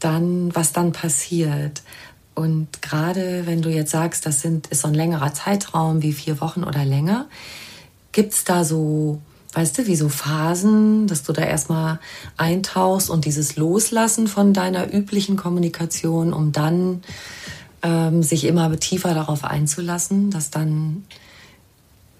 [0.00, 1.82] Dann, was dann passiert.
[2.34, 6.40] Und gerade wenn du jetzt sagst, das sind, ist so ein längerer Zeitraum wie vier
[6.40, 7.26] Wochen oder länger,
[8.12, 9.20] gibt es da so,
[9.52, 12.00] weißt du, wie so Phasen, dass du da erstmal
[12.36, 17.02] eintauchst und dieses Loslassen von deiner üblichen Kommunikation, um dann
[17.82, 21.04] ähm, sich immer tiefer darauf einzulassen, dass dann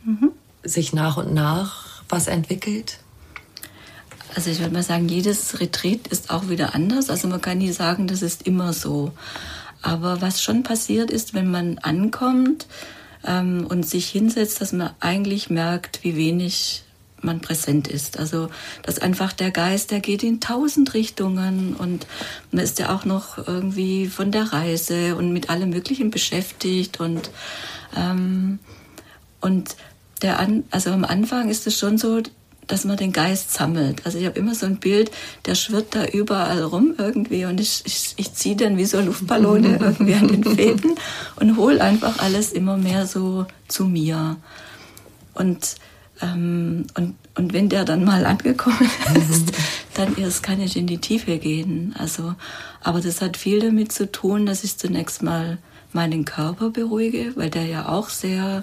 [0.04, 0.32] mhm.
[0.62, 2.98] sich nach und nach was entwickelt?
[4.34, 7.10] Also ich würde mal sagen, jedes Retreat ist auch wieder anders.
[7.10, 9.12] Also man kann nie sagen, das ist immer so.
[9.82, 12.66] Aber was schon passiert ist, wenn man ankommt
[13.26, 16.84] ähm, und sich hinsetzt, dass man eigentlich merkt, wie wenig
[17.22, 18.18] man präsent ist.
[18.18, 18.48] Also
[18.82, 22.06] dass einfach der Geist, der geht in tausend Richtungen und
[22.50, 27.30] man ist ja auch noch irgendwie von der Reise und mit allem Möglichen beschäftigt und
[27.96, 28.58] ähm,
[29.40, 29.76] und
[30.22, 32.22] der an, also am Anfang ist es schon so,
[32.70, 34.06] dass man den Geist sammelt.
[34.06, 35.10] Also ich habe immer so ein Bild,
[35.46, 39.76] der schwirrt da überall rum irgendwie und ich, ich, ich ziehe dann wie so Luftballone
[39.80, 40.94] irgendwie an den Fäden
[41.36, 44.36] und hole einfach alles immer mehr so zu mir.
[45.34, 45.76] Und,
[46.20, 48.90] ähm, und, und wenn der dann mal angekommen
[49.30, 49.52] ist,
[49.94, 51.94] dann erst kann ich in die Tiefe gehen.
[51.98, 52.34] Also,
[52.82, 55.58] aber das hat viel damit zu tun, dass ich zunächst mal
[55.92, 58.62] meinen Körper beruhige, weil der ja auch sehr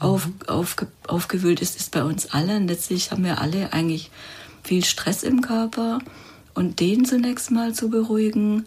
[0.00, 2.66] auf, auf, aufgewühlt ist, ist bei uns allen.
[2.66, 4.10] Letztlich haben wir alle eigentlich
[4.64, 6.00] viel Stress im Körper.
[6.54, 8.66] Und den zunächst mal zu beruhigen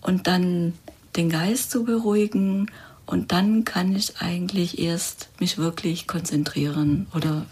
[0.00, 0.72] und dann
[1.16, 2.70] den Geist zu beruhigen.
[3.04, 7.44] Und dann kann ich eigentlich erst mich wirklich konzentrieren oder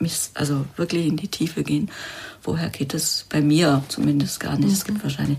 [0.00, 1.90] mich also wirklich in die Tiefe gehen.
[2.42, 4.72] Woher geht es bei mir zumindest gar nicht?
[4.72, 5.02] Es gibt mhm.
[5.04, 5.38] wahrscheinlich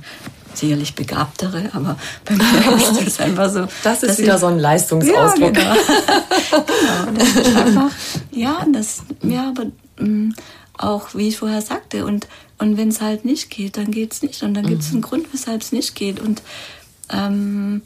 [0.54, 3.68] sicherlich begabtere, aber bei mir ist es einfach so.
[3.84, 5.58] Das ist wieder ich, so ein Leistungsausdruck.
[5.58, 5.76] Ja, genau.
[7.06, 7.92] genau das ist einfach,
[8.32, 9.66] ja, das, ja, aber
[9.98, 10.36] mh, mm,
[10.78, 14.22] auch wie ich vorher sagte, und, und wenn es halt nicht geht, dann geht es
[14.22, 14.42] nicht.
[14.44, 15.04] Und dann gibt es einen mhm.
[15.04, 16.20] Grund, weshalb es nicht geht.
[16.20, 16.42] Und
[17.12, 17.82] ähm,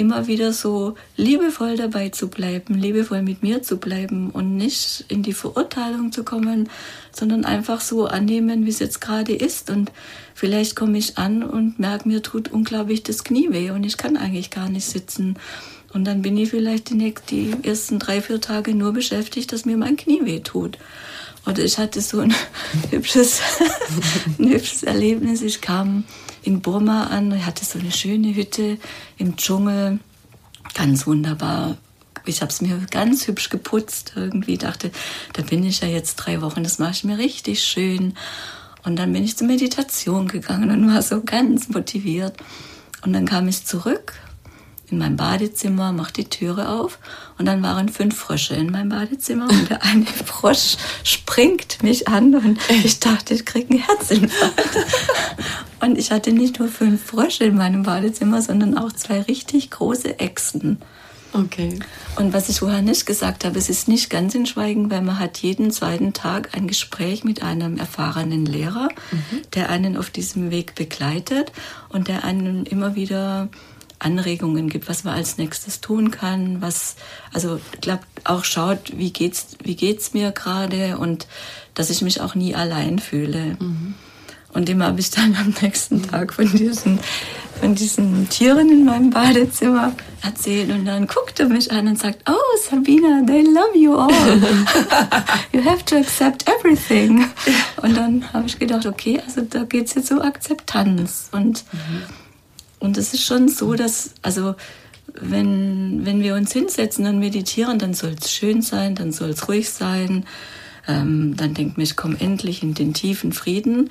[0.00, 5.22] immer wieder so liebevoll dabei zu bleiben, liebevoll mit mir zu bleiben und nicht in
[5.22, 6.70] die Verurteilung zu kommen,
[7.12, 9.68] sondern einfach so annehmen, wie es jetzt gerade ist.
[9.68, 9.92] Und
[10.34, 14.16] vielleicht komme ich an und merke, mir tut unglaublich das Knie weh und ich kann
[14.16, 15.36] eigentlich gar nicht sitzen.
[15.92, 19.76] Und dann bin ich vielleicht die, die ersten drei, vier Tage nur beschäftigt, dass mir
[19.76, 20.78] mein Knie weh tut.
[21.46, 22.34] Oder ich hatte so ein
[22.90, 23.40] hübsches,
[24.38, 25.42] ein hübsches Erlebnis.
[25.42, 26.04] Ich kam
[26.42, 27.32] in Burma an.
[27.32, 28.78] Ich hatte so eine schöne Hütte
[29.16, 29.98] im Dschungel,
[30.74, 31.76] ganz wunderbar.
[32.26, 34.12] Ich habe es mir ganz hübsch geputzt.
[34.16, 34.90] Irgendwie dachte,
[35.32, 38.14] da bin ich ja jetzt drei Wochen, das mache ich mir richtig schön.
[38.84, 42.36] Und dann bin ich zur Meditation gegangen und war so ganz motiviert.
[43.02, 44.14] Und dann kam ich zurück
[44.90, 46.98] in mein Badezimmer, mach die Türe auf
[47.38, 52.34] und dann waren fünf Frösche in meinem Badezimmer und der eine Frosch springt mich an
[52.34, 54.76] und ich dachte, ich krieg einen Herzinfarkt.
[55.82, 60.18] Und ich hatte nicht nur fünf Frösche in meinem Badezimmer, sondern auch zwei richtig große
[60.18, 60.78] Echsen.
[61.32, 61.78] Okay.
[62.16, 65.18] Und was ich vorher nicht gesagt habe, es ist nicht ganz in Schweigen, weil man
[65.18, 69.42] hat jeden zweiten Tag ein Gespräch mit einem erfahrenen Lehrer, mhm.
[69.54, 71.52] der einen auf diesem Weg begleitet
[71.88, 73.48] und der einen immer wieder
[74.00, 76.96] Anregungen gibt, was man als nächstes tun kann, was,
[77.32, 81.26] also, glaubt, auch schaut, wie geht's, wie geht's mir gerade und
[81.74, 83.56] dass ich mich auch nie allein fühle.
[83.58, 83.94] Mhm.
[84.52, 86.98] Und dem habe ich dann am nächsten Tag von diesen,
[87.60, 90.70] von diesen Tieren in meinem Badezimmer erzählt.
[90.70, 94.10] Und dann guckt er mich an und sagt, oh, Sabina, they love you all.
[95.52, 97.26] you have to accept everything.
[97.80, 101.28] Und dann habe ich gedacht, okay, also da geht es jetzt um Akzeptanz.
[101.30, 102.02] Und mhm.
[102.80, 104.56] Und es ist schon so, dass, also
[105.14, 109.48] wenn, wenn wir uns hinsetzen und meditieren, dann soll es schön sein, dann soll es
[109.48, 110.24] ruhig sein.
[110.88, 113.90] Ähm, dann denkt man, ich komme endlich in den tiefen Frieden.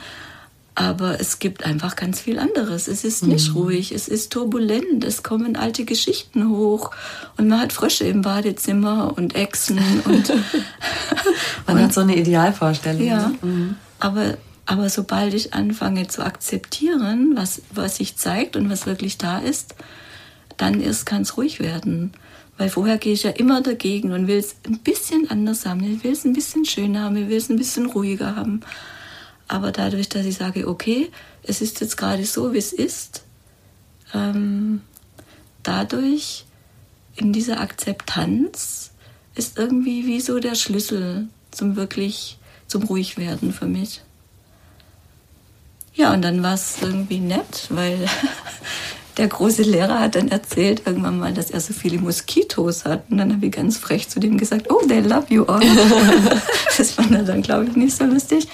[0.75, 2.87] Aber es gibt einfach ganz viel anderes.
[2.87, 3.57] Es ist nicht mhm.
[3.57, 6.91] ruhig, es ist turbulent, es kommen alte Geschichten hoch
[7.35, 10.29] und man hat Frösche im Badezimmer und Echsen und
[11.67, 13.03] man und, hat so eine Idealvorstellung.
[13.03, 13.35] Ja, ne?
[13.41, 13.75] mhm.
[13.99, 14.37] aber
[14.69, 19.73] aber sobald ich anfange zu akzeptieren, was was sich zeigt und was wirklich da ist,
[20.57, 22.11] dann kann es ruhig werden.
[22.55, 25.83] Weil vorher gehe ich ja immer dagegen und will es ein bisschen anders haben.
[25.83, 28.61] Ich will es ein bisschen schöner haben, ich will es ein bisschen ruhiger haben.
[29.47, 31.09] Aber dadurch, dass ich sage, okay,
[31.41, 33.23] es ist jetzt gerade so, wie es ist,
[34.13, 34.81] ähm,
[35.63, 36.45] dadurch
[37.15, 38.91] in dieser Akzeptanz
[39.33, 44.01] ist irgendwie wie so der Schlüssel zum wirklich, zum Ruhigwerden für mich.
[45.99, 48.07] Ja, und dann war es irgendwie nett, weil
[49.17, 53.03] der große Lehrer hat dann erzählt irgendwann mal, dass er so viele Moskitos hat.
[53.09, 55.59] Und dann habe ich ganz frech zu dem gesagt, oh, they love you all.
[56.77, 58.47] das fand er dann, glaube ich, nicht so lustig.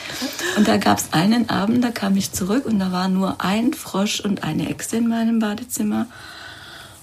[0.57, 3.75] Und da gab es einen Abend, da kam ich zurück und da war nur ein
[3.75, 6.07] Frosch und eine Echse in meinem Badezimmer.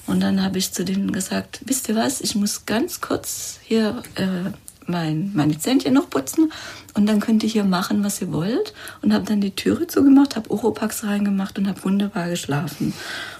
[0.09, 4.02] Und dann habe ich zu denen gesagt, wisst ihr was, ich muss ganz kurz hier
[4.16, 4.50] äh,
[4.86, 6.52] mein, meine Zähnchen noch putzen
[6.94, 8.74] und dann könnt ihr hier machen, was ihr wollt.
[9.00, 12.92] Und habe dann die Türe zugemacht, habe Oropax reingemacht und habe wunderbar geschlafen.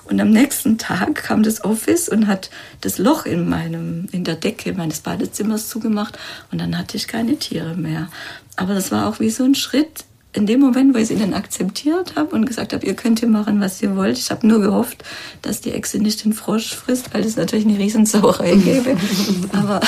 [0.05, 2.51] Und am nächsten Tag kam das Office und hat
[2.81, 6.19] das Loch in meinem, in der Decke meines Badezimmers zugemacht
[6.51, 8.09] und dann hatte ich keine Tiere mehr.
[8.57, 11.35] Aber das war auch wie so ein Schritt in dem Moment, wo ich sie dann
[11.35, 14.17] akzeptiert habe und gesagt habe, ihr könnt hier machen, was ihr wollt.
[14.17, 15.05] Ich habe nur gehofft,
[15.43, 18.97] dass die Echse nicht den Frosch frisst, weil das natürlich eine Riesensauerei gäbe.
[19.53, 19.81] Aber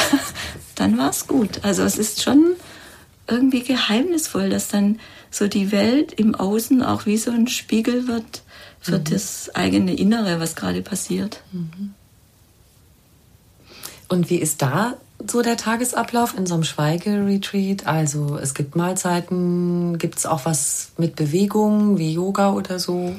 [0.74, 1.60] dann war es gut.
[1.62, 2.54] Also es ist schon
[3.26, 8.42] irgendwie geheimnisvoll, dass dann so die Welt im Außen auch wie so ein Spiegel wird
[8.80, 9.04] für mhm.
[9.04, 11.40] das eigene Innere, was gerade passiert.
[11.52, 11.94] Mhm.
[14.08, 14.94] Und wie ist da
[15.26, 17.86] so der Tagesablauf in so einem Schweigeretreat?
[17.86, 23.16] Also es gibt Mahlzeiten, gibt es auch was mit Bewegung wie Yoga oder so?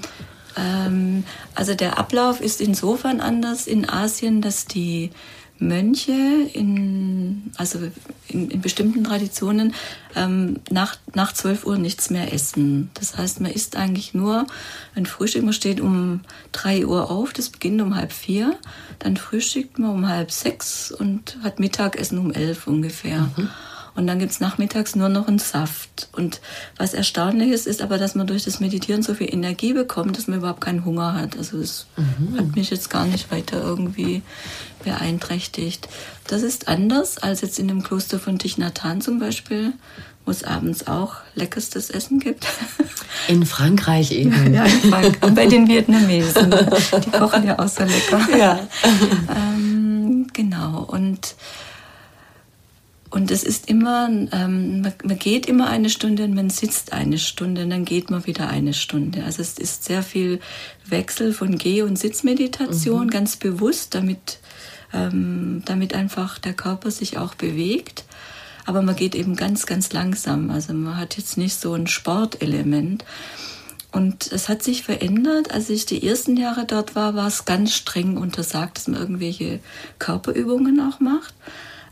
[0.55, 1.23] Ähm,
[1.55, 5.09] also der Ablauf ist insofern anders in Asien, dass die
[5.57, 6.11] Mönche
[6.53, 7.79] in, also
[8.27, 9.73] in, in bestimmten Traditionen
[10.15, 12.89] ähm, nach, nach 12 Uhr nichts mehr essen.
[12.93, 14.47] Das heißt, man isst eigentlich nur
[14.95, 15.43] ein Frühstück.
[15.43, 18.57] Man steht um 3 Uhr auf, das beginnt um halb vier.
[18.99, 23.31] Dann frühstückt man um halb sechs und hat Mittagessen um elf ungefähr.
[23.37, 23.49] Mhm.
[23.95, 26.09] Und dann gibt's nachmittags nur noch einen Saft.
[26.11, 26.41] Und
[26.77, 30.27] was erstaunlich ist, ist aber, dass man durch das Meditieren so viel Energie bekommt, dass
[30.27, 31.37] man überhaupt keinen Hunger hat.
[31.37, 32.37] Also es mhm.
[32.37, 34.21] hat mich jetzt gar nicht weiter irgendwie
[34.83, 35.87] beeinträchtigt.
[36.27, 39.71] Das ist anders als jetzt in dem Kloster von Thich Nhat Hanh zum Beispiel,
[40.25, 42.47] wo es abends auch leckerstes Essen gibt.
[43.27, 44.53] In Frankreich eben.
[44.53, 45.23] Ja, in Frankreich.
[45.23, 46.51] Und bei den Vietnamesen.
[46.51, 48.37] Die kochen ja auch so lecker.
[48.37, 48.59] Ja.
[49.35, 50.83] ähm, genau.
[50.83, 51.35] Und
[53.11, 57.63] und es ist immer, ähm, man, geht immer eine Stunde und man sitzt eine Stunde
[57.63, 59.23] und dann geht man wieder eine Stunde.
[59.23, 60.39] Also es ist sehr viel
[60.85, 63.09] Wechsel von Geh- und Sitzmeditation, mhm.
[63.11, 64.39] ganz bewusst, damit,
[64.93, 68.05] ähm, damit einfach der Körper sich auch bewegt.
[68.65, 70.49] Aber man geht eben ganz, ganz langsam.
[70.49, 73.05] Also man hat jetzt nicht so ein Sportelement.
[73.91, 75.51] Und es hat sich verändert.
[75.51, 79.59] Als ich die ersten Jahre dort war, war es ganz streng untersagt, dass man irgendwelche
[79.99, 81.33] Körperübungen auch macht.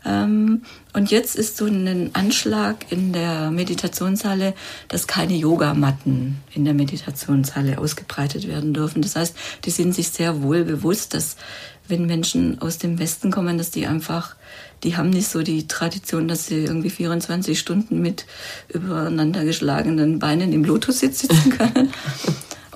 [0.04, 0.62] Ähm,
[0.92, 4.54] und jetzt ist so ein Anschlag in der Meditationshalle,
[4.88, 9.02] dass keine Yogamatten in der Meditationshalle ausgebreitet werden dürfen.
[9.02, 11.36] Das heißt, die sind sich sehr wohl bewusst, dass
[11.88, 14.36] wenn Menschen aus dem Westen kommen, dass die einfach,
[14.82, 18.24] die haben nicht so die Tradition, dass sie irgendwie 24 Stunden mit
[18.68, 21.92] übereinander geschlagenen Beinen im Lotussitz sitzen können.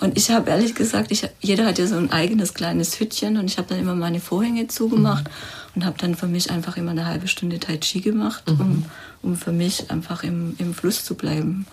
[0.01, 3.47] Und ich habe ehrlich gesagt, ich, jeder hat ja so ein eigenes kleines Hütchen und
[3.47, 5.31] ich habe dann immer meine Vorhänge zugemacht mhm.
[5.79, 8.61] Und habe dann für mich einfach immer eine halbe Stunde Tai Chi gemacht, mhm.
[8.61, 8.85] um,
[9.23, 11.67] um für mich einfach im, im Fluss zu bleiben.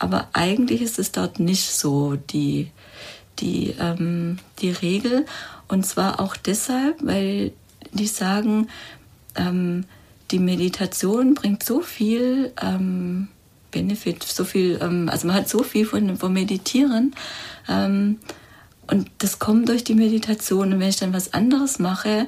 [0.00, 2.72] Aber eigentlich ist es dort nicht so die,
[3.38, 5.26] die, ähm, die Regel.
[5.68, 7.52] Und zwar auch deshalb, weil
[7.92, 8.66] die sagen,
[9.36, 9.84] ähm,
[10.32, 13.28] die Meditation bringt so viel ähm,
[13.70, 17.14] Benefit, so viel, ähm, also man hat so viel von, vom Meditieren.
[17.68, 18.18] Ähm,
[18.88, 20.72] und das kommt durch die Meditation.
[20.72, 22.26] Und wenn ich dann was anderes mache,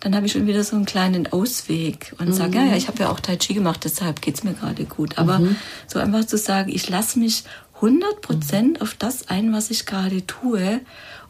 [0.00, 2.32] dann habe ich schon wieder so einen kleinen Ausweg und mhm.
[2.32, 4.84] sage, ja, ja, ich habe ja auch Tai Chi gemacht, deshalb geht es mir gerade
[4.84, 5.18] gut.
[5.18, 5.56] Aber mhm.
[5.86, 7.44] so einfach zu sagen, ich lasse mich
[7.76, 8.82] 100 Prozent mhm.
[8.82, 10.80] auf das ein, was ich gerade tue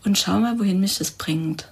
[0.04, 1.68] und schau mal, wohin mich das bringt.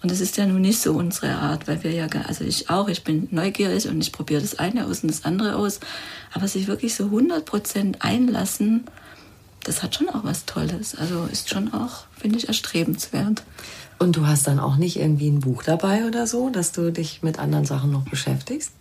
[0.00, 2.88] Und das ist ja nun nicht so unsere Art, weil wir ja, also ich auch,
[2.88, 5.80] ich bin neugierig und ich probiere das eine aus und das andere aus.
[6.32, 8.84] Aber sich wirklich so 100 Prozent einlassen,
[9.64, 10.94] das hat schon auch was Tolles.
[10.94, 13.42] Also ist schon auch, finde ich, erstrebenswert.
[13.98, 17.22] Und du hast dann auch nicht irgendwie ein Buch dabei oder so, dass du dich
[17.22, 18.72] mit anderen Sachen noch beschäftigst?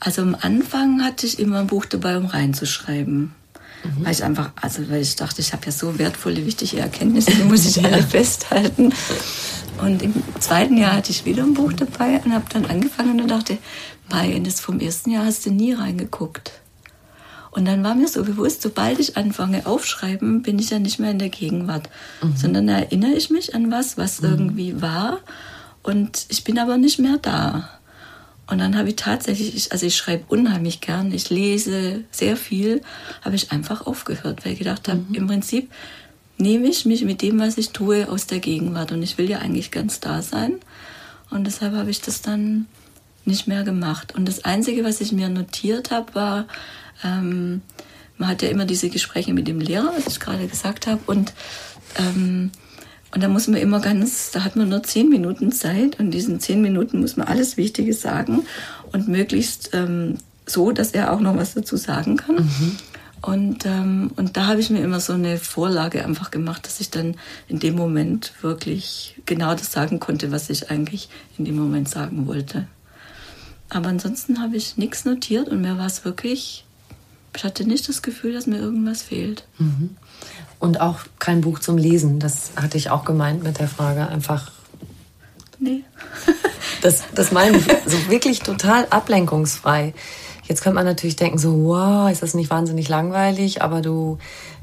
[0.00, 3.32] Also am Anfang hatte ich immer ein Buch dabei, um reinzuschreiben.
[3.84, 4.04] Mhm.
[4.04, 7.44] Weil ich einfach, also weil ich dachte, ich habe ja so wertvolle, wichtige Erkenntnisse, die
[7.44, 8.92] muss ich alle festhalten.
[9.80, 13.28] Und im zweiten Jahr hatte ich wieder ein Buch dabei und habe dann angefangen und
[13.28, 13.58] dachte,
[14.10, 16.52] Mai, das vom ersten Jahr hast du nie reingeguckt.
[17.50, 21.10] Und dann war mir so bewusst, sobald ich anfange aufschreiben, bin ich ja nicht mehr
[21.10, 21.88] in der Gegenwart,
[22.22, 22.36] mhm.
[22.36, 24.28] sondern erinnere ich mich an was, was mhm.
[24.28, 25.20] irgendwie war
[25.82, 27.70] und ich bin aber nicht mehr da.
[28.46, 32.82] Und dann habe ich tatsächlich, also ich schreibe unheimlich gern, ich lese sehr viel,
[33.22, 35.14] habe ich einfach aufgehört, weil ich gedacht habe, mhm.
[35.14, 35.70] im Prinzip
[36.38, 39.38] nehme ich mich mit dem, was ich tue, aus der Gegenwart und ich will ja
[39.38, 40.54] eigentlich ganz da sein.
[41.30, 42.66] Und deshalb habe ich das dann
[43.24, 44.14] nicht mehr gemacht.
[44.14, 46.46] Und das Einzige, was ich mir notiert habe, war,
[47.04, 47.62] ähm,
[48.16, 51.32] man hat ja immer diese Gespräche mit dem Lehrer, was ich gerade gesagt habe, und
[51.96, 52.50] ähm,
[53.14, 56.10] und da muss man immer ganz, da hat man nur zehn Minuten Zeit und in
[56.10, 58.44] diesen zehn Minuten muss man alles Wichtige sagen
[58.92, 62.36] und möglichst ähm, so, dass er auch noch was dazu sagen kann.
[62.36, 62.76] Mhm.
[63.20, 66.90] Und, ähm, und da habe ich mir immer so eine Vorlage einfach gemacht, dass ich
[66.90, 67.16] dann
[67.48, 72.26] in dem Moment wirklich genau das sagen konnte, was ich eigentlich in dem Moment sagen
[72.26, 72.68] wollte.
[73.70, 76.64] Aber ansonsten habe ich nichts notiert und mir war es wirklich,
[77.36, 79.44] ich hatte nicht das Gefühl, dass mir irgendwas fehlt.
[79.58, 79.96] Mhm.
[80.58, 82.18] Und auch kein Buch zum Lesen.
[82.18, 84.08] Das hatte ich auch gemeint mit der Frage.
[84.08, 84.50] Einfach.
[85.60, 85.84] Nee.
[86.82, 87.64] das, das meine ich.
[87.86, 89.94] So wirklich total ablenkungsfrei.
[90.44, 93.62] Jetzt könnte man natürlich denken, so, wow, ist das nicht wahnsinnig langweilig?
[93.62, 94.18] Aber du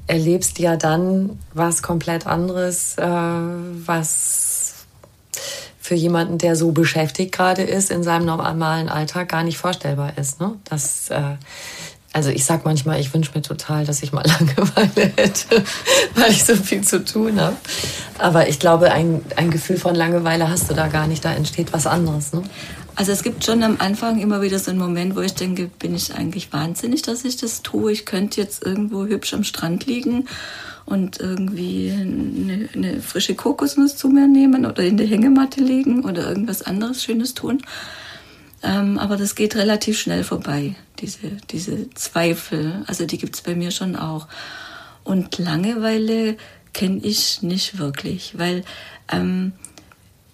[0.07, 4.85] erlebst ja dann was komplett anderes, äh, was
[5.79, 10.39] für jemanden, der so beschäftigt gerade ist, in seinem normalen Alltag gar nicht vorstellbar ist.
[10.39, 10.55] Ne?
[10.63, 11.35] Das, äh,
[12.15, 15.61] also ich sag manchmal, ich wünsche mir total, dass ich mal Langeweile hätte,
[16.15, 17.57] weil ich so viel zu tun habe.
[18.19, 21.25] Aber ich glaube, ein, ein Gefühl von Langeweile hast du da gar nicht.
[21.25, 22.31] Da entsteht was anderes.
[22.31, 22.41] Ne?
[22.95, 25.93] Also es gibt schon am Anfang immer wieder so einen Moment, wo ich denke, bin
[25.93, 27.91] ich eigentlich wahnsinnig, dass ich das tue.
[27.91, 30.29] Ich könnte jetzt irgendwo hübsch am Strand liegen
[30.85, 36.29] und irgendwie eine, eine frische Kokosnuss zu mir nehmen oder in der Hängematte liegen oder
[36.29, 37.61] irgendwas anderes Schönes tun.
[38.65, 42.83] Ähm, aber das geht relativ schnell vorbei, diese, diese Zweifel.
[42.87, 44.27] Also die gibt es bei mir schon auch.
[45.03, 46.35] Und Langeweile
[46.73, 48.63] kenne ich nicht wirklich, weil
[49.11, 49.53] ähm,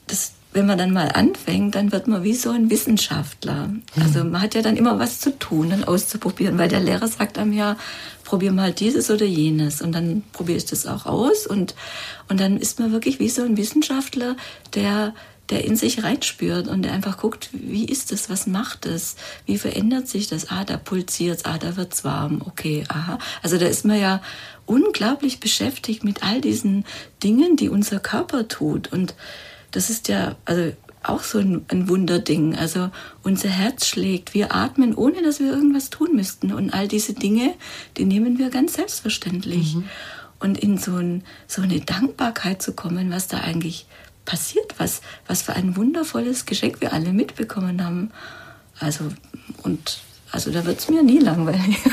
[0.07, 3.69] das, wenn man dann mal anfängt, dann wird man wie so ein Wissenschaftler.
[3.99, 7.37] Also man hat ja dann immer was zu tun und auszuprobieren, weil der Lehrer sagt
[7.37, 7.75] einem ja,
[8.23, 11.75] probier mal dieses oder jenes und dann probiere ich das auch aus und,
[12.29, 14.37] und dann ist man wirklich wie so ein Wissenschaftler,
[14.73, 15.13] der
[15.51, 19.57] der in sich reinspürt und der einfach guckt, wie ist es, was macht es, wie
[19.57, 23.19] verändert sich das, ah, da pulsiert ah, da wird's warm, okay, aha.
[23.43, 24.21] Also da ist man ja
[24.65, 26.85] unglaublich beschäftigt mit all diesen
[27.21, 29.13] Dingen, die unser Körper tut und
[29.71, 32.55] das ist ja, also auch so ein, ein Wunderding.
[32.55, 32.89] Also
[33.23, 36.53] unser Herz schlägt, wir atmen, ohne dass wir irgendwas tun müssten.
[36.53, 37.55] Und all diese Dinge,
[37.97, 39.75] die nehmen wir ganz selbstverständlich.
[39.75, 39.85] Mhm.
[40.39, 43.85] Und in so, ein, so eine Dankbarkeit zu kommen, was da eigentlich
[44.25, 48.11] passiert, was, was für ein wundervolles Geschenk wir alle mitbekommen haben.
[48.79, 49.05] Also,
[49.63, 51.77] und also da wird es mir nie langweilig.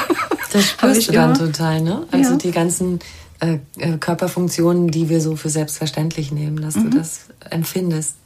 [0.50, 2.06] Das spürst du dann total, ne?
[2.10, 2.36] Also ja.
[2.38, 3.00] die ganzen
[3.40, 6.90] äh, äh, Körperfunktionen, die wir so für selbstverständlich nehmen, dass mhm.
[6.90, 8.16] du das empfindest.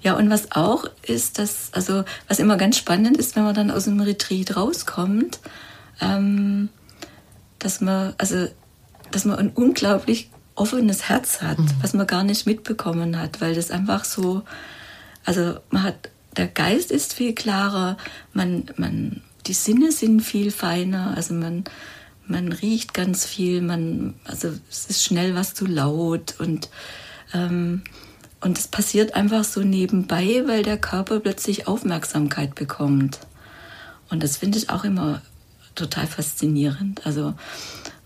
[0.00, 3.70] Ja, und was auch ist, dass, also was immer ganz spannend ist, wenn man dann
[3.70, 5.40] aus dem Retreat rauskommt,
[6.00, 6.70] ähm,
[7.58, 8.48] dass man, also,
[9.10, 11.68] dass man ein unglaublich offenes Herz hat, mhm.
[11.80, 14.42] was man gar nicht mitbekommen hat, weil das einfach so,
[15.24, 17.96] also man hat, der Geist ist viel klarer,
[18.32, 21.64] man, man, die Sinne sind viel feiner, also man,
[22.26, 26.68] man riecht ganz viel, man, also es ist schnell was zu laut und,
[27.32, 27.82] ähm,
[28.40, 33.20] und es passiert einfach so nebenbei, weil der Körper plötzlich Aufmerksamkeit bekommt.
[34.10, 35.22] Und das finde ich auch immer
[35.74, 37.06] total faszinierend.
[37.06, 37.34] Also,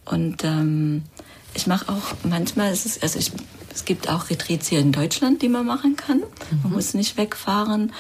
[0.05, 1.03] und ähm,
[1.59, 3.33] ich mache auch manchmal, ist es, also ich,
[3.75, 6.21] es gibt auch Retreats hier in Deutschland, die man machen kann.
[6.63, 6.77] Man mhm.
[6.77, 7.93] muss nicht wegfahren.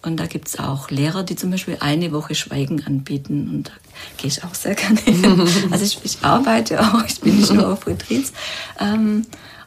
[0.00, 3.50] Und da gibt es auch Lehrer, die zum Beispiel eine Woche Schweigen anbieten.
[3.50, 3.72] Und da
[4.16, 5.22] gehe ich auch sehr gerne hin.
[5.70, 8.32] Also ich, ich, arbeite auch, ich bin nicht nur auf Retreats.
[8.80, 9.26] Ähm,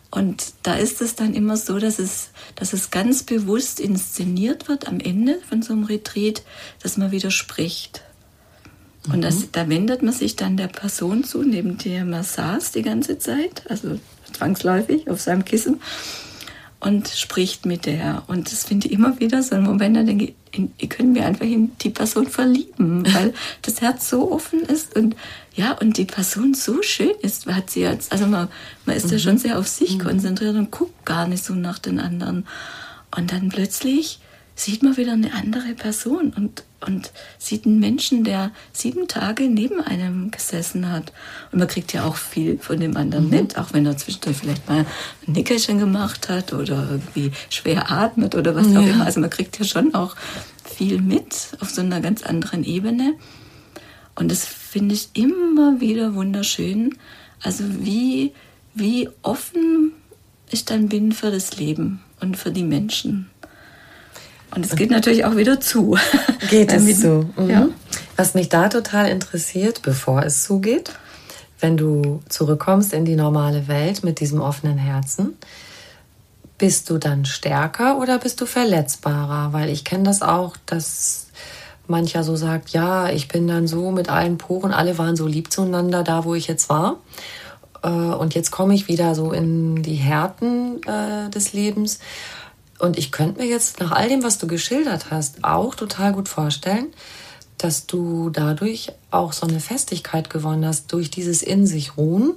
[0.10, 4.88] und da ist es dann immer so, dass es, dass es ganz bewusst inszeniert wird
[4.88, 6.42] am Ende von so einem Retreat,
[6.82, 8.02] dass man widerspricht.
[9.12, 9.50] Und das, mhm.
[9.52, 13.64] da wendet man sich dann der Person zu, neben der man saß die ganze Zeit,
[13.70, 14.00] also
[14.32, 15.80] zwangsläufig auf seinem Kissen,
[16.80, 18.24] und spricht mit der.
[18.28, 21.26] Und das finde ich immer wieder so ein Moment, da denke ich, ich könnte mir
[21.26, 23.34] einfach in die Person verlieben, weil
[23.64, 25.16] das Herz so offen ist und
[25.56, 28.50] ja, und die Person so schön ist, hat sie jetzt, also man,
[28.86, 29.12] man ist mhm.
[29.14, 30.04] ja schon sehr auf sich mhm.
[30.04, 32.46] konzentriert und guckt gar nicht so nach den anderen.
[33.16, 34.20] Und dann plötzlich
[34.56, 39.82] sieht man wieder eine andere Person und, und sieht einen Menschen, der sieben Tage neben
[39.82, 41.12] einem gesessen hat.
[41.52, 43.32] Und man kriegt ja auch viel von dem anderen mhm.
[43.32, 44.86] mit, auch wenn er zwischendurch vielleicht mal
[45.28, 48.80] ein Nickerchen gemacht hat oder irgendwie schwer atmet oder was ja.
[48.80, 49.06] auch immer.
[49.06, 50.16] Also man kriegt ja schon auch
[50.64, 53.14] viel mit auf so einer ganz anderen Ebene.
[54.16, 56.98] Und das finde ich immer wieder wunderschön.
[57.42, 58.34] Also wie,
[58.74, 59.92] wie offen
[60.50, 63.30] ich dann bin für das Leben und für die Menschen.
[64.56, 65.98] Und es geht natürlich auch wieder zu.
[66.50, 67.30] Geht es zu.
[67.38, 67.50] Mhm.
[67.50, 67.68] Ja.
[68.16, 70.94] Was mich da total interessiert, bevor es zugeht,
[71.60, 75.34] wenn du zurückkommst in die normale Welt mit diesem offenen Herzen,
[76.58, 79.52] bist du dann stärker oder bist du verletzbarer?
[79.52, 81.28] Weil ich kenne das auch, dass
[81.88, 85.52] mancher so sagt, ja, ich bin dann so mit allen Poren, alle waren so lieb
[85.52, 87.00] zueinander da, wo ich jetzt war.
[87.84, 92.00] Äh, und jetzt komme ich wieder so in die Härten äh, des Lebens.
[92.80, 96.28] Und ich könnte mir jetzt nach all dem, was du geschildert hast, auch total gut
[96.28, 96.88] vorstellen,
[97.58, 102.34] dass du dadurch auch so eine Festigkeit gewonnen hast, durch dieses in sich ruhen,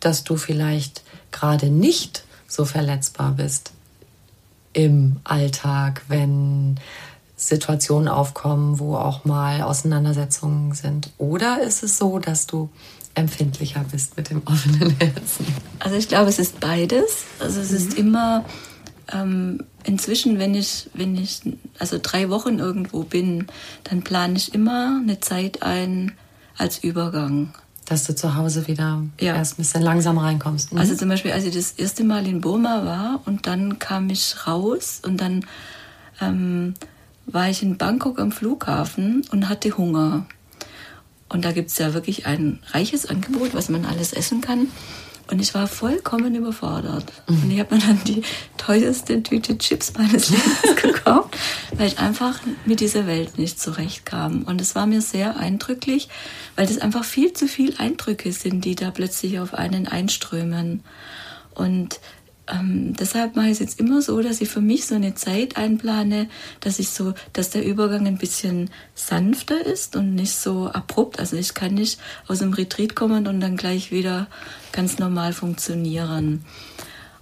[0.00, 3.72] dass du vielleicht gerade nicht so verletzbar bist
[4.72, 6.78] im Alltag, wenn
[7.36, 11.10] Situationen aufkommen, wo auch mal Auseinandersetzungen sind.
[11.16, 12.68] Oder ist es so, dass du
[13.14, 15.46] empfindlicher bist mit dem offenen Herzen?
[15.78, 17.24] Also ich glaube, es ist beides.
[17.38, 17.76] Also es mhm.
[17.76, 18.44] ist immer
[19.12, 21.40] ähm, inzwischen, wenn ich, wenn ich
[21.78, 23.46] also drei Wochen irgendwo bin,
[23.84, 26.12] dann plane ich immer eine Zeit ein
[26.56, 27.54] als Übergang.
[27.86, 29.34] Dass du zu Hause wieder ja.
[29.34, 30.72] erst ein bisschen langsam reinkommst.
[30.72, 30.78] Mhm.
[30.78, 34.46] Also zum Beispiel, als ich das erste Mal in Burma war und dann kam ich
[34.46, 35.44] raus und dann
[36.20, 36.74] ähm,
[37.26, 40.26] war ich in Bangkok am Flughafen und hatte Hunger.
[41.28, 44.66] Und da gibt es ja wirklich ein reiches Angebot, was man alles essen kann.
[45.30, 47.04] Und ich war vollkommen überfordert.
[47.28, 47.42] Mhm.
[47.42, 48.22] Und ich habe mir dann die
[48.56, 51.36] teuerste Tüte Chips meines Lebens gekauft,
[51.76, 54.42] weil ich einfach mit dieser Welt nicht zurechtkam.
[54.42, 56.08] Und es war mir sehr eindrücklich,
[56.56, 60.82] weil das einfach viel zu viel Eindrücke sind, die da plötzlich auf einen einströmen.
[61.54, 62.00] Und
[62.50, 65.56] ähm, deshalb mache ich es jetzt immer so, dass ich für mich so eine Zeit
[65.56, 66.28] einplane,
[66.60, 71.20] dass ich so, dass der Übergang ein bisschen sanfter ist und nicht so abrupt.
[71.20, 74.26] Also ich kann nicht aus dem Retreat kommen und dann gleich wieder
[74.72, 76.44] ganz normal funktionieren.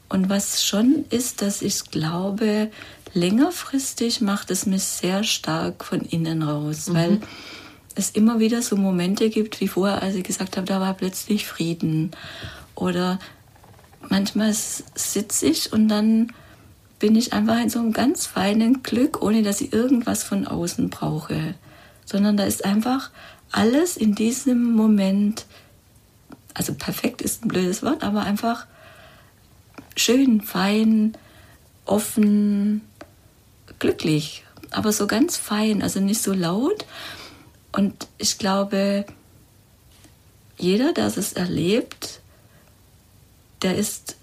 [0.09, 2.71] Und was schon ist, dass ich glaube,
[3.13, 6.95] längerfristig macht es mich sehr stark von innen raus, mhm.
[6.95, 7.21] weil
[7.95, 11.47] es immer wieder so Momente gibt, wie vorher, als ich gesagt habe, da war plötzlich
[11.47, 12.13] Frieden.
[12.75, 13.19] Oder
[14.09, 16.33] manchmal sitze ich und dann
[16.99, 20.91] bin ich einfach in so einem ganz feinen Glück, ohne dass ich irgendwas von außen
[20.91, 21.55] brauche.
[22.05, 23.11] Sondern da ist einfach
[23.53, 25.47] alles in diesem Moment,
[26.55, 28.67] also perfekt ist ein blödes Wort, aber einfach
[29.97, 31.17] schön, fein,
[31.85, 32.83] offen,
[33.79, 34.45] glücklich.
[34.71, 36.85] Aber so ganz fein, also nicht so laut.
[37.73, 39.07] Und ich glaube,
[40.59, 42.21] jeder, der es erlebt,
[43.63, 44.17] der ist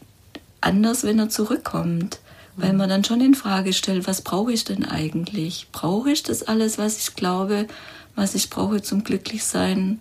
[0.62, 2.20] anders, wenn er zurückkommt.
[2.58, 5.68] Weil man dann schon in Frage stellt, was brauche ich denn eigentlich?
[5.74, 7.68] Brauche ich das alles, was ich glaube,
[8.16, 10.00] was ich brauche zum Glücklichsein?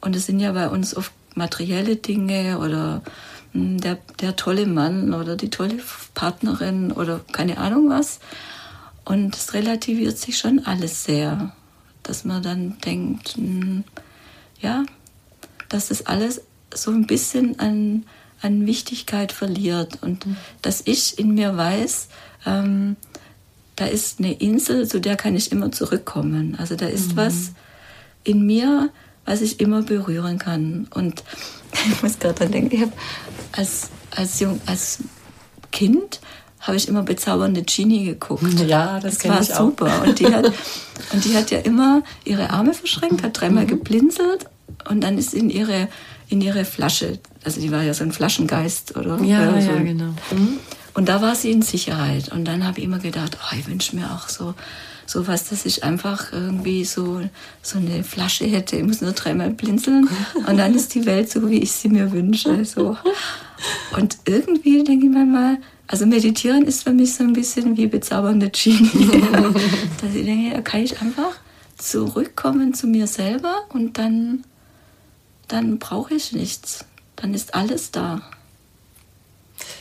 [0.00, 3.02] Und es sind ja bei uns oft materielle Dinge oder
[3.52, 5.78] hm, der, der tolle Mann oder die tolle
[6.14, 8.20] Partnerin oder keine Ahnung was.
[9.04, 11.52] Und es relativiert sich schon alles sehr,
[12.02, 13.84] dass man dann denkt, hm,
[14.58, 14.84] ja,
[15.68, 16.40] dass das alles
[16.72, 18.06] so ein bisschen an
[18.44, 20.36] an Wichtigkeit verliert und mhm.
[20.62, 22.08] dass ich in mir weiß,
[22.46, 22.96] ähm,
[23.76, 26.56] da ist eine Insel, zu der kann ich immer zurückkommen.
[26.58, 27.16] Also da ist mhm.
[27.16, 27.52] was
[28.22, 28.90] in mir,
[29.24, 30.86] was ich immer berühren kann.
[30.94, 31.24] Und
[31.72, 32.92] ich muss gerade dran denken, ich habe
[33.52, 34.98] als, als, Jung, als
[35.72, 36.20] Kind
[36.60, 38.60] habe ich immer bezaubernde Genie geguckt.
[38.60, 40.00] Ja, das, das war ich super.
[40.00, 40.06] Auch.
[40.06, 40.46] Und die, hat,
[41.12, 43.68] und die hat ja immer ihre Arme verschränkt, hat dreimal mhm.
[43.68, 44.46] geblinzelt
[44.88, 45.88] und dann ist in ihre,
[46.28, 49.70] in ihre Flasche also die war ja so ein Flaschengeist oder ja, oder so.
[49.70, 50.14] ja genau.
[50.30, 50.58] Mhm.
[50.94, 52.30] Und da war sie in Sicherheit.
[52.32, 54.54] Und dann habe ich immer gedacht, oh, ich wünsche mir auch so
[55.06, 57.20] so was, dass ich einfach irgendwie so
[57.60, 58.76] so eine Flasche hätte.
[58.76, 60.08] Ich muss nur dreimal blinzeln
[60.46, 62.64] und dann ist die Welt so, wie ich sie mir wünsche.
[62.64, 62.96] So.
[63.96, 67.86] Und irgendwie denke ich mir mal, also meditieren ist für mich so ein bisschen wie
[67.86, 69.20] bezaubernde Genie.
[70.00, 71.36] dass ich denke, da kann ich einfach
[71.76, 74.44] zurückkommen zu mir selber und dann
[75.54, 76.84] dann brauche ich nichts
[77.16, 78.22] dann ist alles da.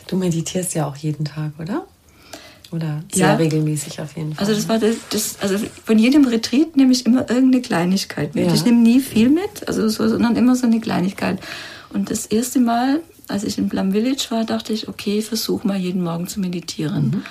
[0.08, 1.86] Du meditierst ja auch jeden Tag, oder?
[2.72, 3.36] Oder sehr ja.
[3.36, 4.46] regelmäßig auf jeden Fall.
[4.46, 8.48] Also das war das, das, also von jedem Retreat nehme ich immer irgendeine Kleinigkeit mit.
[8.48, 8.54] Ja.
[8.54, 11.40] Ich nehme nie viel mit, also so, sondern immer so eine Kleinigkeit.
[11.92, 15.78] Und das erste Mal, als ich in Plum Village war, dachte ich, okay, versuch mal
[15.78, 17.06] jeden Morgen zu meditieren.
[17.06, 17.24] Mhm.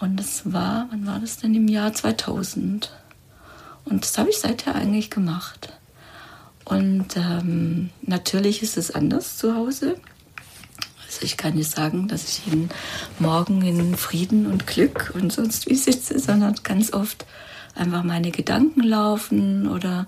[0.00, 1.54] Und das war, wann war das denn?
[1.54, 2.90] Im Jahr 2000.
[3.84, 5.72] Und das habe ich seither eigentlich gemacht.
[6.70, 9.96] Und ähm, natürlich ist es anders zu Hause.
[11.04, 12.70] Also ich kann nicht sagen, dass ich jeden
[13.18, 17.26] Morgen in Frieden und Glück und sonst wie sitze, sondern ganz oft
[17.74, 20.06] einfach meine Gedanken laufen oder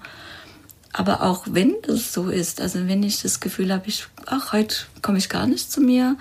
[0.92, 4.76] aber auch wenn das so ist, also wenn ich das Gefühl habe, ich, ach, heute
[5.00, 6.16] komme ich gar nicht zu mir,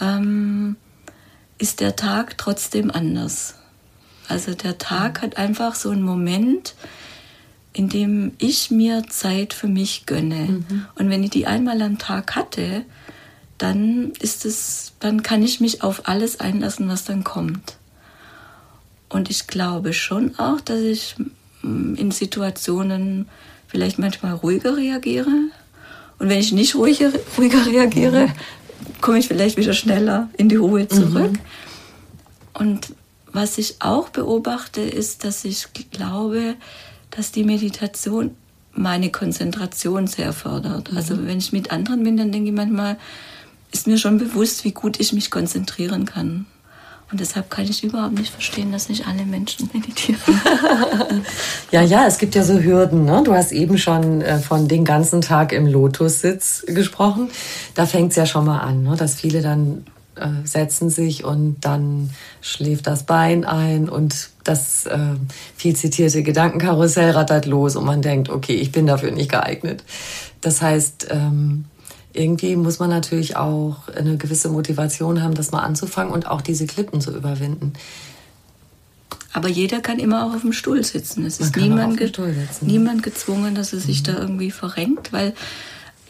[0.00, 0.76] ähm,
[1.58, 3.54] ist der Tag trotzdem anders.
[4.26, 6.74] Also der Tag hat einfach so einen Moment,
[7.74, 10.64] in dem ich mir Zeit für mich gönne.
[10.68, 10.86] Mhm.
[10.94, 12.84] Und wenn ich die einmal am Tag hatte,
[13.58, 17.76] dann ist es, dann kann ich mich auf alles einlassen, was dann kommt.
[19.08, 21.16] Und ich glaube schon auch, dass ich
[21.62, 23.28] mm, in Situationen
[23.66, 25.50] vielleicht manchmal ruhiger reagiere.
[26.18, 28.28] Und wenn ich nicht ruhiger, ruhiger reagiere,
[29.00, 31.32] komme ich vielleicht wieder schneller in die Ruhe zurück.
[31.32, 31.40] Mhm.
[32.54, 32.94] Und
[33.32, 36.54] was ich auch beobachte, ist, dass ich glaube,
[37.16, 38.32] dass die Meditation
[38.72, 40.90] meine Konzentration sehr fördert.
[40.90, 40.96] Mhm.
[40.96, 42.96] Also wenn ich mit anderen bin, dann denke ich manchmal,
[43.72, 46.46] ist mir schon bewusst, wie gut ich mich konzentrieren kann.
[47.10, 50.20] Und deshalb kann ich überhaupt nicht verstehen, dass nicht alle Menschen meditieren.
[51.70, 53.04] ja, ja, es gibt ja so Hürden.
[53.04, 53.22] Ne?
[53.24, 57.28] Du hast eben schon äh, von den ganzen Tag im Lotussitz gesprochen.
[57.74, 58.96] Da fängt es ja schon mal an, ne?
[58.96, 59.84] dass viele dann
[60.16, 62.10] äh, setzen sich und dann
[62.40, 64.98] schläft das Bein ein und das äh,
[65.56, 69.82] viel zitierte Gedankenkarussell rattert los und man denkt, okay, ich bin dafür nicht geeignet.
[70.40, 71.64] Das heißt, ähm,
[72.12, 76.66] irgendwie muss man natürlich auch eine gewisse Motivation haben, das mal anzufangen und auch diese
[76.66, 77.72] Klippen zu überwinden.
[79.32, 81.26] Aber jeder kann immer auch auf dem Stuhl sitzen.
[81.26, 82.12] Es ist niemand, ge
[82.60, 84.04] niemand gezwungen, dass er sich mhm.
[84.04, 85.34] da irgendwie verrenkt, weil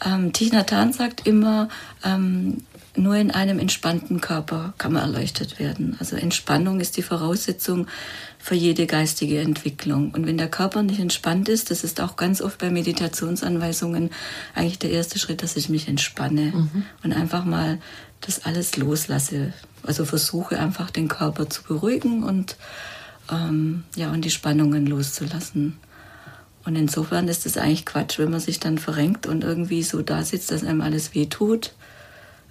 [0.05, 1.69] ähm, Thich Nhat Hanh sagt immer,
[2.03, 2.57] ähm,
[2.97, 5.95] nur in einem entspannten Körper kann man erleuchtet werden.
[5.99, 7.87] Also Entspannung ist die Voraussetzung
[8.39, 10.11] für jede geistige Entwicklung.
[10.11, 14.11] Und wenn der Körper nicht entspannt ist, das ist auch ganz oft bei Meditationsanweisungen
[14.53, 16.85] eigentlich der erste Schritt, dass ich mich entspanne mhm.
[17.03, 17.79] und einfach mal
[18.21, 19.53] das alles loslasse.
[19.83, 22.55] Also versuche einfach den Körper zu beruhigen und
[23.31, 25.77] ähm, ja und die Spannungen loszulassen.
[26.65, 30.23] Und insofern ist es eigentlich Quatsch, wenn man sich dann verrenkt und irgendwie so da
[30.23, 31.94] sitzt, dass einem alles wehtut äh,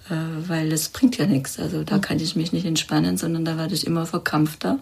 [0.09, 1.59] weil es bringt ja nichts.
[1.59, 4.79] Also da kann ich mich nicht entspannen, sondern da werde ich immer verkrampfter.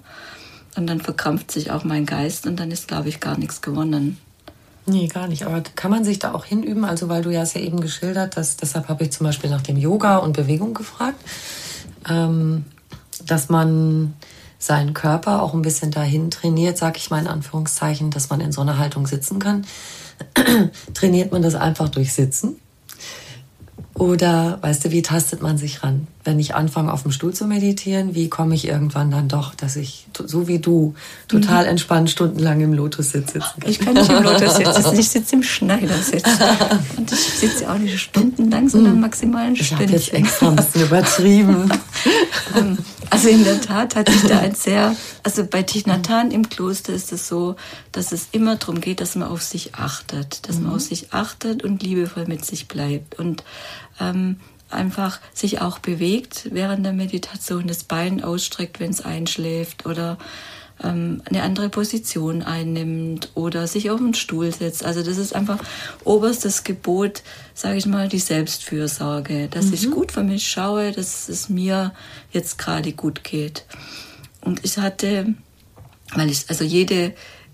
[0.76, 4.18] Und dann verkrampft sich auch mein Geist und dann ist, glaube ich, gar nichts gewonnen.
[4.86, 5.46] Nee, gar nicht.
[5.46, 6.84] Aber kann man sich da auch hinüben?
[6.84, 9.62] Also, weil du ja es ja eben geschildert hast, deshalb habe ich zum Beispiel nach
[9.62, 11.24] dem Yoga und Bewegung gefragt,
[12.10, 12.66] ähm,
[13.26, 14.14] dass man
[14.58, 18.52] seinen Körper auch ein bisschen dahin trainiert, sag ich mal in Anführungszeichen, dass man in
[18.52, 19.66] so einer Haltung sitzen kann.
[20.94, 22.58] Trainiert man das einfach durch Sitzen?
[23.96, 26.08] Oder, weißt du, wie tastet man sich ran?
[26.24, 29.76] Wenn ich anfange, auf dem Stuhl zu meditieren, wie komme ich irgendwann dann doch, dass
[29.76, 30.96] ich, so wie du,
[31.28, 31.72] total mhm.
[31.72, 33.70] entspannt stundenlang im Lotussitz sitzen kann?
[33.70, 36.24] Ich kann nicht im Lotussitz sitzen, ich sitze im Schneidersitz.
[36.98, 39.02] Und ich sitze auch nicht stundenlang, sondern mhm.
[39.02, 39.78] maximal ein Stündchen.
[39.78, 41.72] Ich habe jetzt extra ein bisschen übertrieben.
[42.56, 42.78] Ähm,
[43.10, 47.12] also in der Tat hatte ich da ein sehr, also bei Hanh im Kloster ist
[47.12, 47.56] es so,
[47.92, 50.76] dass es immer darum geht, dass man auf sich achtet, dass man mhm.
[50.76, 53.20] auf sich achtet und liebevoll mit sich bleibt.
[53.20, 53.44] Und
[54.00, 54.38] ähm,
[54.70, 60.18] einfach sich auch bewegt während der Meditation, das Bein ausstreckt, wenn es einschläft oder
[60.84, 64.84] ähm, eine andere Position einnimmt oder sich auf den Stuhl setzt.
[64.84, 65.60] Also das ist einfach
[66.04, 67.24] oberstes Gebot,
[67.54, 69.74] sage ich mal, die Selbstfürsorge, dass mhm.
[69.74, 71.94] ich gut für mich schaue, dass es mir
[72.32, 73.66] jetzt gerade gut geht.
[74.42, 75.34] Und ich hatte,
[76.14, 77.14] weil ich, also jede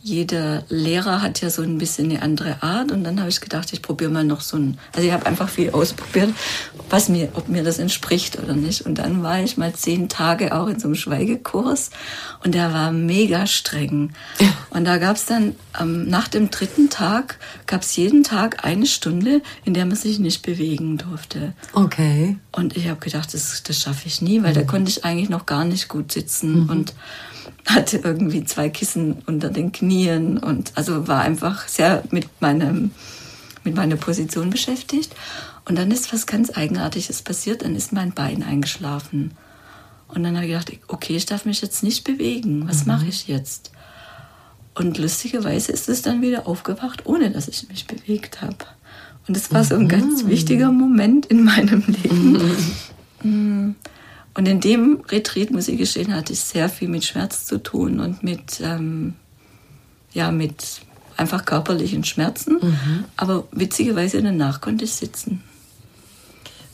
[0.10, 3.72] jeder Lehrer hat ja so ein bisschen eine andere Art und dann habe ich gedacht,
[3.72, 6.34] ich probiere mal noch so ein, also ich habe einfach viel ausprobiert,
[6.90, 8.86] was mir, ob mir das entspricht oder nicht.
[8.86, 11.92] Und dann war ich mal zehn Tage auch in so einem Schweigekurs
[12.44, 14.12] und der war mega streng.
[14.72, 17.38] Und da gab es dann ähm, nach dem dritten Tag
[17.68, 21.54] gab es jeden Tag eine Stunde, in der man sich nicht bewegen durfte.
[21.74, 22.38] Okay.
[22.52, 24.56] Und ich habe gedacht, das, das schaffe ich nie, weil mhm.
[24.56, 26.70] da konnte ich eigentlich noch gar nicht gut sitzen mhm.
[26.70, 26.94] und
[27.70, 32.92] hatte irgendwie zwei Kissen unter den Knien und also war einfach sehr mit meinem
[33.64, 35.14] mit meiner Position beschäftigt.
[35.66, 37.62] Und dann ist was ganz Eigenartiges passiert.
[37.62, 39.32] Dann ist mein Bein eingeschlafen.
[40.08, 42.68] Und dann habe ich gedacht, okay, ich darf mich jetzt nicht bewegen.
[42.68, 42.94] Was mhm.
[42.94, 43.72] mache ich jetzt?
[44.74, 48.56] Und lustigerweise ist es dann wieder aufgewacht, ohne dass ich mich bewegt habe.
[49.28, 50.30] Und es war so ein ganz mhm.
[50.30, 52.42] wichtiger Moment in meinem Leben.
[53.22, 53.76] Mhm.
[54.40, 58.00] Und in dem Retreat, muss ich gestehen, hatte ich sehr viel mit Schmerz zu tun
[58.00, 59.16] und mit, ähm,
[60.14, 60.80] ja, mit
[61.18, 62.54] einfach körperlichen Schmerzen.
[62.54, 63.04] Mhm.
[63.18, 65.44] Aber witzigerweise danach konnte ich sitzen.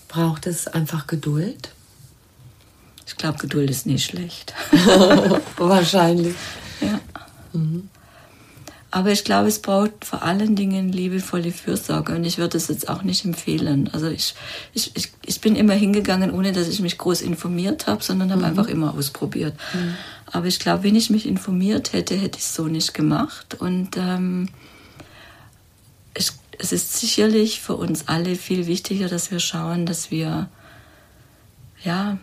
[0.08, 1.72] Braucht es einfach Geduld?
[3.08, 4.54] Ich glaube, Geduld ist nicht schlecht.
[5.58, 6.36] Wahrscheinlich.
[6.82, 7.00] Ja.
[7.52, 7.90] Mhm.
[8.96, 12.88] Aber ich glaube, es braucht vor allen Dingen liebevolle Fürsorge und ich würde es jetzt
[12.88, 13.90] auch nicht empfehlen.
[13.92, 14.36] Also ich,
[14.74, 18.44] ich, ich, ich bin immer hingegangen, ohne dass ich mich groß informiert habe, sondern habe
[18.44, 18.48] mhm.
[18.48, 19.54] einfach immer ausprobiert.
[19.74, 19.96] Mhm.
[20.28, 23.56] Aber ich glaube, wenn ich mich informiert hätte, hätte ich es so nicht gemacht.
[23.60, 24.48] Und ähm,
[26.18, 30.48] ich, es ist sicherlich für uns alle viel wichtiger, dass wir schauen, dass wir
[31.84, 32.18] ja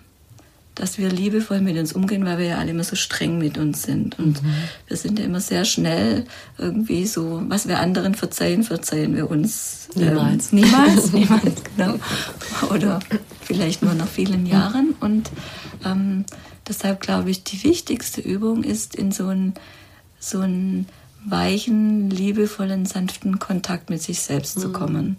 [0.75, 3.83] dass wir liebevoll mit uns umgehen, weil wir ja alle immer so streng mit uns
[3.83, 4.19] sind.
[4.19, 4.55] Und mhm.
[4.89, 6.25] wir sind ja immer sehr schnell
[6.57, 10.53] irgendwie so, was wir anderen verzeihen, verzeihen wir uns niemals.
[10.53, 11.99] Ähm, niemals, niemals, genau.
[12.71, 13.01] Oder
[13.43, 14.95] vielleicht nur nach vielen Jahren.
[15.01, 15.31] Und
[15.85, 16.25] ähm,
[16.67, 19.53] deshalb glaube ich, die wichtigste Übung ist, in so einen,
[20.19, 20.87] so einen
[21.25, 24.63] weichen, liebevollen, sanften Kontakt mit sich selbst mhm.
[24.63, 25.17] zu kommen.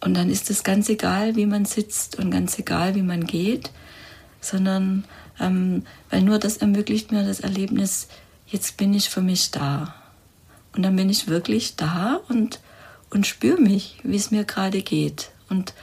[0.00, 3.70] Und dann ist es ganz egal, wie man sitzt und ganz egal, wie man geht
[4.44, 5.04] sondern
[5.40, 8.08] ähm, weil nur das ermöglicht mir das Erlebnis,
[8.46, 9.94] jetzt bin ich für mich da.
[10.74, 12.60] Und dann bin ich wirklich da und,
[13.10, 15.30] und spüre mich, wie es mir gerade geht.
[15.48, 15.74] Und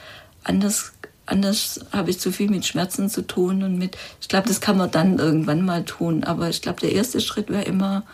[0.44, 0.92] anders,
[1.26, 4.76] anders habe ich zu viel mit Schmerzen zu tun und mit, ich glaube, das kann
[4.76, 6.24] man dann irgendwann mal tun.
[6.24, 8.04] Aber ich glaube, der erste Schritt wäre immer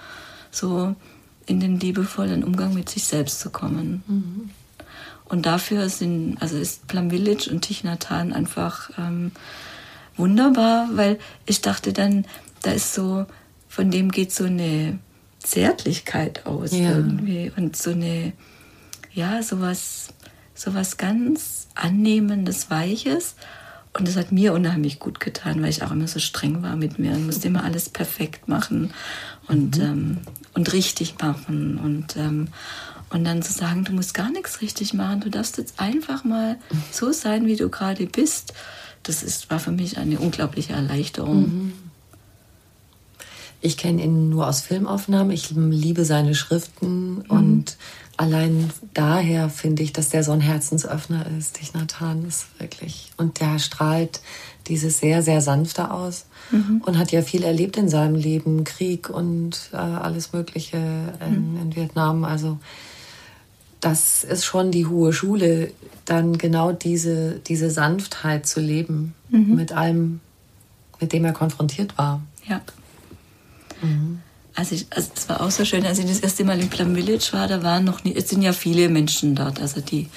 [0.50, 0.94] so
[1.46, 4.02] in den liebevollen Umgang mit sich selbst zu kommen.
[4.06, 4.50] Mhm.
[5.24, 7.68] Und dafür sind, also ist Plum Village und
[8.10, 9.32] Hanh einfach ähm,
[10.18, 12.26] wunderbar, weil ich dachte dann,
[12.62, 13.26] da ist so,
[13.68, 14.98] von dem geht so eine
[15.38, 16.90] Zärtlichkeit aus ja.
[16.90, 18.32] irgendwie und so eine,
[19.12, 20.08] ja, sowas,
[20.54, 23.36] sowas ganz Annehmendes, Weiches.
[23.96, 26.98] Und das hat mir unheimlich gut getan, weil ich auch immer so streng war mit
[26.98, 28.92] mir und musste immer alles perfekt machen
[29.48, 29.84] und, mhm.
[29.84, 30.18] ähm,
[30.54, 31.78] und richtig machen.
[31.78, 32.48] Und, ähm,
[33.10, 36.56] und dann zu sagen, du musst gar nichts richtig machen, du darfst jetzt einfach mal
[36.92, 38.52] so sein, wie du gerade bist
[39.08, 41.40] das ist, war für mich eine unglaubliche Erleichterung.
[41.40, 41.72] Mhm.
[43.60, 45.32] Ich kenne ihn nur aus Filmaufnahmen.
[45.32, 47.24] Ich liebe seine Schriften mhm.
[47.28, 47.76] und
[48.16, 51.58] allein daher finde ich, dass der so ein Herzensöffner ist.
[51.58, 53.10] Dich Nathan ist wirklich.
[53.16, 54.20] Und der strahlt
[54.68, 56.82] dieses sehr, sehr sanfte aus mhm.
[56.84, 58.64] und hat ja viel erlebt in seinem Leben.
[58.64, 60.76] Krieg und äh, alles Mögliche
[61.26, 61.60] in, mhm.
[61.62, 62.24] in Vietnam.
[62.24, 62.58] Also
[63.80, 65.72] das ist schon die hohe Schule,
[66.04, 69.54] dann genau diese, diese Sanftheit zu leben mhm.
[69.54, 70.20] mit allem,
[71.00, 72.20] mit dem er konfrontiert war.
[72.48, 72.60] Ja.
[73.82, 74.20] Mhm.
[74.54, 76.94] Also, ich, also das war auch so schön, als ich das erste Mal in Plum
[76.94, 80.08] Village war, da waren noch nie, es sind ja viele Menschen dort, also die,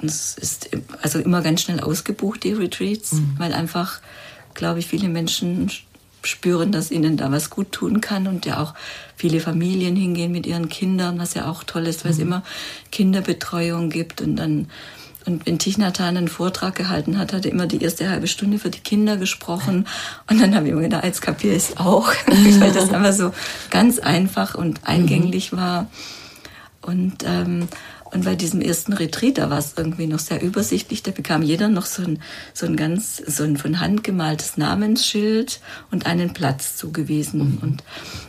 [0.00, 0.70] es ist
[1.02, 3.34] also immer ganz schnell ausgebucht, die Retreats, mhm.
[3.36, 4.00] weil einfach,
[4.54, 5.70] glaube ich, viele Menschen
[6.28, 8.74] spüren, dass ihnen da was gut tun kann und ja auch
[9.16, 12.24] viele Familien hingehen mit ihren Kindern, was ja auch toll ist, weil es mhm.
[12.24, 12.42] immer
[12.90, 14.68] Kinderbetreuung gibt und dann
[15.28, 18.70] und wenn Tichnatan einen Vortrag gehalten hat, hat er immer die erste halbe Stunde für
[18.70, 19.86] die Kinder gesprochen.
[20.26, 22.08] Und dann habe ich mir gedacht, jetzt kapiere ich es auch,
[22.60, 23.34] weil das einfach so
[23.70, 25.56] ganz einfach und eingänglich mhm.
[25.58, 25.86] war.
[26.80, 27.68] Und ähm,
[28.10, 31.02] und bei diesem ersten Retreat, da war es irgendwie noch sehr übersichtlich.
[31.02, 32.20] Da bekam jeder noch so ein,
[32.54, 37.56] so ein ganz, so ein von Hand gemaltes Namensschild und einen Platz zugewiesen.
[37.56, 37.58] Mhm.
[37.58, 37.84] Und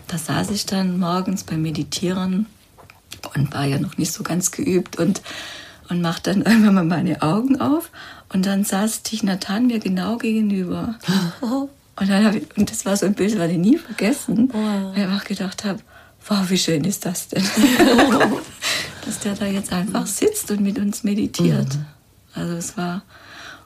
[0.07, 2.47] da saß ich dann morgens beim Meditieren
[3.35, 5.21] und war ja noch nicht so ganz geübt und,
[5.89, 7.89] und machte dann irgendwann mal meine Augen auf.
[8.31, 10.95] Und dann saß Tich Nathan mir genau gegenüber.
[12.01, 14.93] Und dann ich, und das war so ein Bild, das werde ich nie vergessen, wow.
[14.93, 15.79] weil ich einfach gedacht habe,
[16.29, 17.43] wow, wie schön ist das denn?
[19.09, 21.73] dass der da jetzt einfach sitzt und mit uns meditiert.
[21.73, 21.85] Mhm.
[22.35, 23.01] Also es war,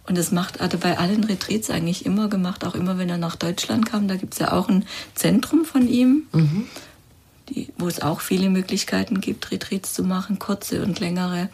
[0.07, 3.17] und das macht, hat er bei allen Retreats eigentlich immer gemacht, auch immer wenn er
[3.17, 4.07] nach Deutschland kam.
[4.07, 4.85] Da gibt es ja auch ein
[5.15, 6.63] Zentrum von ihm, mhm.
[7.49, 11.49] die, wo es auch viele Möglichkeiten gibt, Retreats zu machen, kurze und längere.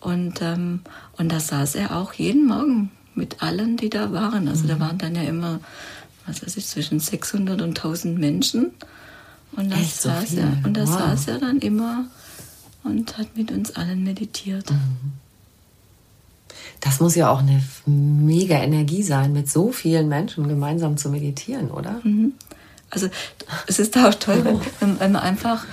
[0.00, 0.80] Und, ähm,
[1.16, 4.48] und da saß er auch jeden Morgen mit allen, die da waren.
[4.48, 4.68] Also mhm.
[4.68, 5.60] da waren dann ja immer,
[6.26, 8.72] was weiß ich, zwischen 600 und 1000 Menschen.
[9.52, 10.98] Und da, saß, so er, und da wow.
[10.98, 12.04] saß er dann immer
[12.84, 14.70] und hat mit uns allen meditiert.
[14.70, 15.12] Mhm.
[16.80, 21.70] Das muss ja auch eine mega Energie sein, mit so vielen Menschen gemeinsam zu meditieren,
[21.70, 22.00] oder?
[22.04, 22.32] Mhm.
[22.90, 23.08] Also
[23.66, 24.44] es ist auch toll,
[24.80, 25.66] wenn, wenn man einfach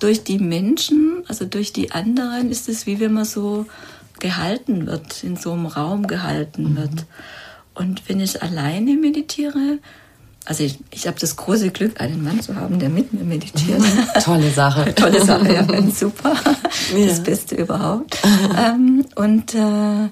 [0.00, 3.66] durch die Menschen, also durch die anderen, ist es wie wenn man so
[4.20, 6.76] gehalten wird, in so einem Raum gehalten mhm.
[6.76, 7.06] wird.
[7.74, 9.78] Und wenn ich alleine meditiere,
[10.44, 13.80] also ich, ich habe das große Glück, einen Mann zu haben, der mit mir meditiert.
[14.24, 14.92] Tolle Sache.
[14.94, 16.34] Tolle Sache, ja, super.
[16.96, 17.06] Ja.
[17.06, 18.18] Das Beste überhaupt.
[18.58, 20.08] ähm, und äh,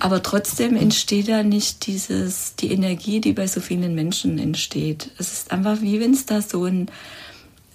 [0.00, 5.10] aber trotzdem entsteht da nicht dieses, die Energie, die bei so vielen Menschen entsteht.
[5.18, 6.90] Es ist einfach wie wenn es da so ein,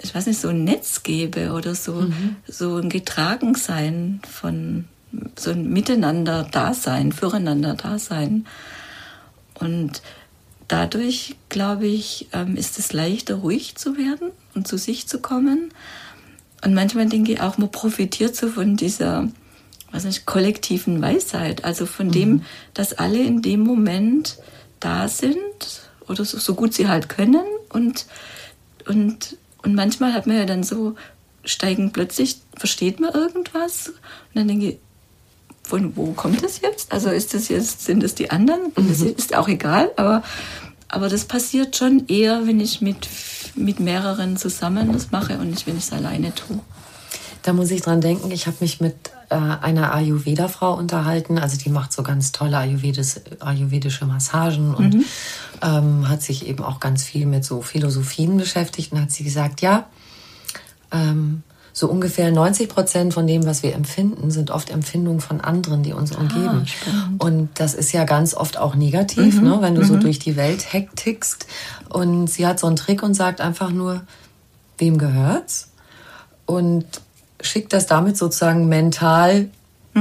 [0.01, 2.35] ich weiß nicht, so ein Netz gäbe oder so, mhm.
[2.45, 4.85] so ein Getragensein von
[5.37, 8.45] so ein Miteinander-Dasein, Füreinander-Dasein.
[9.55, 10.01] Und
[10.69, 15.73] dadurch, glaube ich, ähm, ist es leichter, ruhig zu werden und zu sich zu kommen.
[16.63, 19.27] Und manchmal denke ich auch, man profitiert so von dieser
[19.91, 22.11] was nicht, kollektiven Weisheit, also von mhm.
[22.11, 22.41] dem,
[22.73, 24.37] dass alle in dem Moment
[24.79, 28.05] da sind oder so, so gut sie halt können und,
[28.87, 30.95] und, und manchmal hat man ja dann so
[31.43, 34.77] steigen plötzlich, versteht man irgendwas und dann denke ich,
[35.69, 36.91] von wo kommt das jetzt?
[36.91, 38.73] Also ist das jetzt, sind das die anderen?
[38.75, 38.89] Mhm.
[38.89, 40.23] Das ist auch egal, aber,
[40.87, 43.07] aber das passiert schon eher, wenn ich mit,
[43.55, 46.59] mit mehreren zusammen das mache und nicht, wenn ich es alleine tue.
[47.43, 48.95] Da muss ich dran denken, ich habe mich mit
[49.29, 51.37] äh, einer Ayurveda-Frau unterhalten.
[51.37, 55.05] Also die macht so ganz tolle Ayurvedis, ayurvedische Massagen und mhm.
[55.61, 59.61] ähm, hat sich eben auch ganz viel mit so Philosophien beschäftigt und hat sie gesagt,
[59.61, 59.85] ja,
[60.91, 61.43] ähm,
[61.79, 65.93] so ungefähr 90 Prozent von dem, was wir empfinden, sind oft Empfindungen von anderen, die
[65.93, 66.67] uns ah, umgeben.
[66.67, 67.23] Spannend.
[67.23, 69.47] Und das ist ja ganz oft auch negativ, mhm.
[69.47, 69.85] ne, wenn du mhm.
[69.85, 71.47] so durch die Welt hektickst.
[71.87, 74.01] Und sie hat so einen Trick und sagt einfach nur,
[74.77, 75.71] wem gehört's?
[76.45, 76.85] Und
[77.41, 79.47] schickt das damit sozusagen mental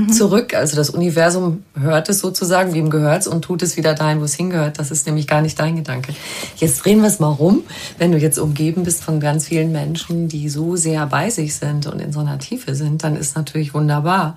[0.05, 0.13] mhm.
[0.13, 0.55] zurück.
[0.55, 4.25] Also das Universum hört es sozusagen, wem gehört es und tut es wieder dahin, wo
[4.25, 4.79] es hingehört.
[4.79, 6.15] Das ist nämlich gar nicht dein Gedanke.
[6.57, 7.63] Jetzt drehen wir es mal rum.
[7.99, 11.87] Wenn du jetzt umgeben bist von ganz vielen Menschen, die so sehr bei sich sind
[11.87, 14.37] und in so einer Tiefe sind, dann ist natürlich wunderbar,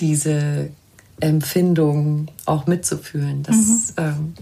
[0.00, 0.70] diese
[1.20, 3.42] Empfindung auch mitzufühlen.
[3.42, 3.82] Das mhm.
[3.98, 4.34] ähm,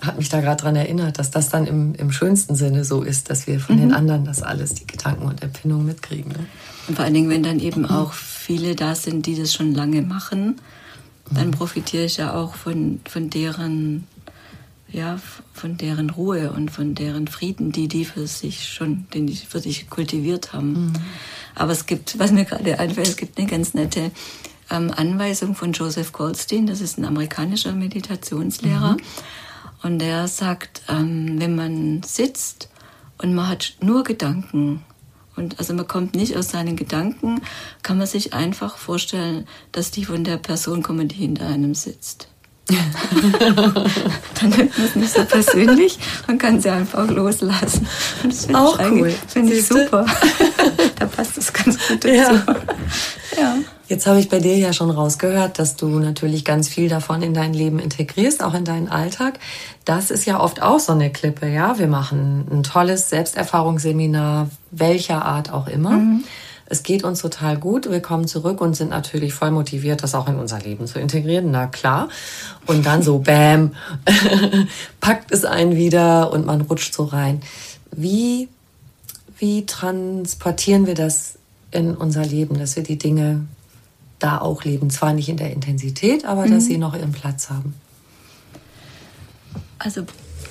[0.00, 3.30] hat mich da gerade daran erinnert, dass das dann im, im schönsten Sinne so ist,
[3.30, 3.80] dass wir von mhm.
[3.80, 6.32] den anderen das alles, die Gedanken und Empfindungen mitkriegen.
[6.32, 6.46] Ne?
[6.88, 8.12] Und vor allen Dingen, wenn dann eben auch
[8.46, 10.60] viele da sind, die das schon lange machen,
[11.32, 11.52] dann mhm.
[11.52, 14.06] profitiere ich ja auch von, von deren
[14.88, 15.18] ja,
[15.52, 19.58] von deren Ruhe und von deren Frieden, die die für sich schon, den die für
[19.58, 20.86] sich kultiviert haben.
[20.86, 20.92] Mhm.
[21.56, 24.12] Aber es gibt, was mir gerade einfällt, es gibt eine ganz nette
[24.70, 28.92] ähm, Anweisung von Joseph Goldstein, das ist ein amerikanischer Meditationslehrer.
[28.92, 29.00] Mhm.
[29.82, 32.70] Und der sagt, ähm, wenn man sitzt
[33.18, 34.84] und man hat nur Gedanken
[35.36, 37.40] und also man kommt nicht aus seinen Gedanken,
[37.82, 42.28] kann man sich einfach vorstellen, dass die von der Person kommen, die hinter einem sitzt.
[42.68, 47.86] dann nimmt man es nicht so persönlich und kann sie einfach loslassen.
[48.24, 49.14] Und das finde ich, cool.
[49.28, 50.04] find ich super.
[50.98, 52.08] da passt das ganz gut dazu.
[52.08, 52.44] Ja.
[53.38, 53.56] ja.
[53.88, 57.34] Jetzt habe ich bei dir ja schon rausgehört, dass du natürlich ganz viel davon in
[57.34, 59.38] dein Leben integrierst, auch in deinen Alltag.
[59.84, 61.78] Das ist ja oft auch so eine Klippe, ja.
[61.78, 65.90] Wir machen ein tolles Selbsterfahrungsseminar, welcher Art auch immer.
[65.90, 66.24] Mhm.
[66.68, 67.88] Es geht uns total gut.
[67.88, 71.52] Wir kommen zurück und sind natürlich voll motiviert, das auch in unser Leben zu integrieren.
[71.52, 72.08] Na klar.
[72.66, 73.70] Und dann so, bam,
[75.00, 77.40] packt es einen wieder und man rutscht so rein.
[77.92, 78.48] Wie,
[79.38, 81.38] wie transportieren wir das
[81.70, 83.46] in unser Leben, dass wir die Dinge
[84.18, 84.90] da auch leben.
[84.90, 86.52] Zwar nicht in der Intensität, aber mhm.
[86.52, 87.74] dass sie noch ihren Platz haben.
[89.78, 90.02] Also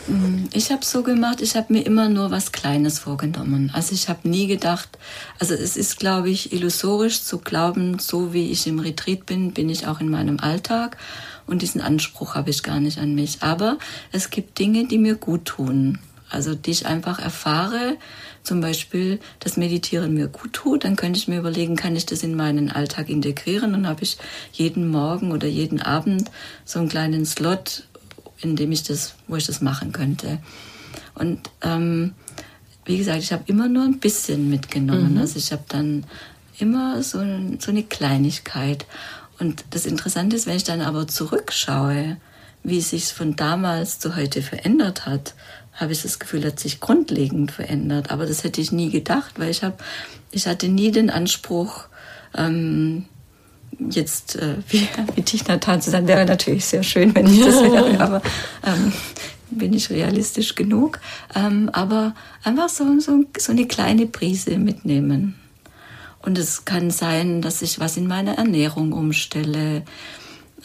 [0.07, 3.71] mm, ich habe so gemacht, ich habe mir immer nur was Kleines vorgenommen.
[3.73, 4.97] Also ich habe nie gedacht,
[5.39, 9.69] also es ist, glaube ich, illusorisch zu glauben, so wie ich im Retreat bin, bin
[9.69, 10.97] ich auch in meinem Alltag.
[11.47, 13.41] Und diesen Anspruch habe ich gar nicht an mich.
[13.41, 13.77] Aber
[14.11, 15.99] es gibt Dinge, die mir gut tun.
[16.35, 17.97] Also die ich einfach erfahre,
[18.43, 22.21] zum Beispiel das Meditieren mir gut tut, dann könnte ich mir überlegen, kann ich das
[22.23, 23.71] in meinen Alltag integrieren?
[23.71, 24.17] Dann habe ich
[24.53, 26.29] jeden Morgen oder jeden Abend
[26.63, 27.87] so einen kleinen Slot,
[28.41, 30.39] in dem ich das, wo ich das machen könnte.
[31.15, 32.13] Und ähm,
[32.85, 35.13] wie gesagt, ich habe immer nur ein bisschen mitgenommen.
[35.13, 35.21] Mhm.
[35.21, 36.05] Also ich habe dann
[36.59, 37.19] immer so,
[37.59, 38.85] so eine Kleinigkeit.
[39.39, 42.17] Und das Interessante ist, wenn ich dann aber zurückschaue,
[42.63, 45.35] wie es sich von damals zu heute verändert hat,
[45.75, 48.11] habe ich das Gefühl, hat sich grundlegend verändert.
[48.11, 49.75] Aber das hätte ich nie gedacht, weil ich habe,
[50.31, 51.85] ich hatte nie den Anspruch,
[52.35, 53.05] ähm,
[53.89, 57.61] jetzt äh, wie, wie Tina Natan zu sein, wäre natürlich sehr schön, wenn ich das
[57.61, 58.21] wäre, aber
[58.65, 58.93] ähm,
[59.51, 60.99] bin ich realistisch genug.
[61.35, 65.35] Ähm, aber einfach so, so, so eine kleine Prise mitnehmen.
[66.21, 69.83] Und es kann sein, dass ich was in meiner Ernährung umstelle.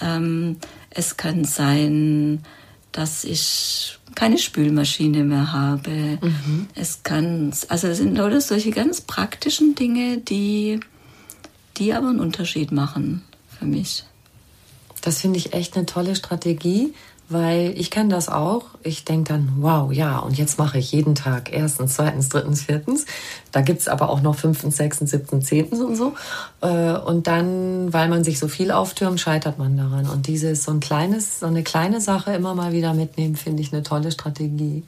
[0.01, 0.57] Ähm,
[0.89, 2.43] es kann sein,
[2.93, 6.19] dass ich keine Spülmaschine mehr habe.
[6.21, 6.69] Mhm.
[6.75, 10.81] Es kann, also es sind lauter solche ganz praktischen Dinge, die,
[11.77, 13.23] die aber einen Unterschied machen
[13.59, 14.05] für mich.
[15.03, 16.93] Das finde ich echt eine tolle Strategie,
[17.31, 18.65] weil ich kenne das auch.
[18.83, 23.07] Ich denke dann, wow, ja, und jetzt mache ich jeden Tag erstens, zweitens, drittens, viertens.
[23.53, 26.15] Da gibt es aber auch noch fünftens, sechstens, siebtens, zehntens und so.
[26.61, 30.09] Äh, und dann, weil man sich so viel auftürmt, scheitert man daran.
[30.09, 33.73] Und dieses so ein kleines, so eine kleine Sache immer mal wieder mitnehmen, finde ich
[33.73, 34.83] eine tolle Strategie.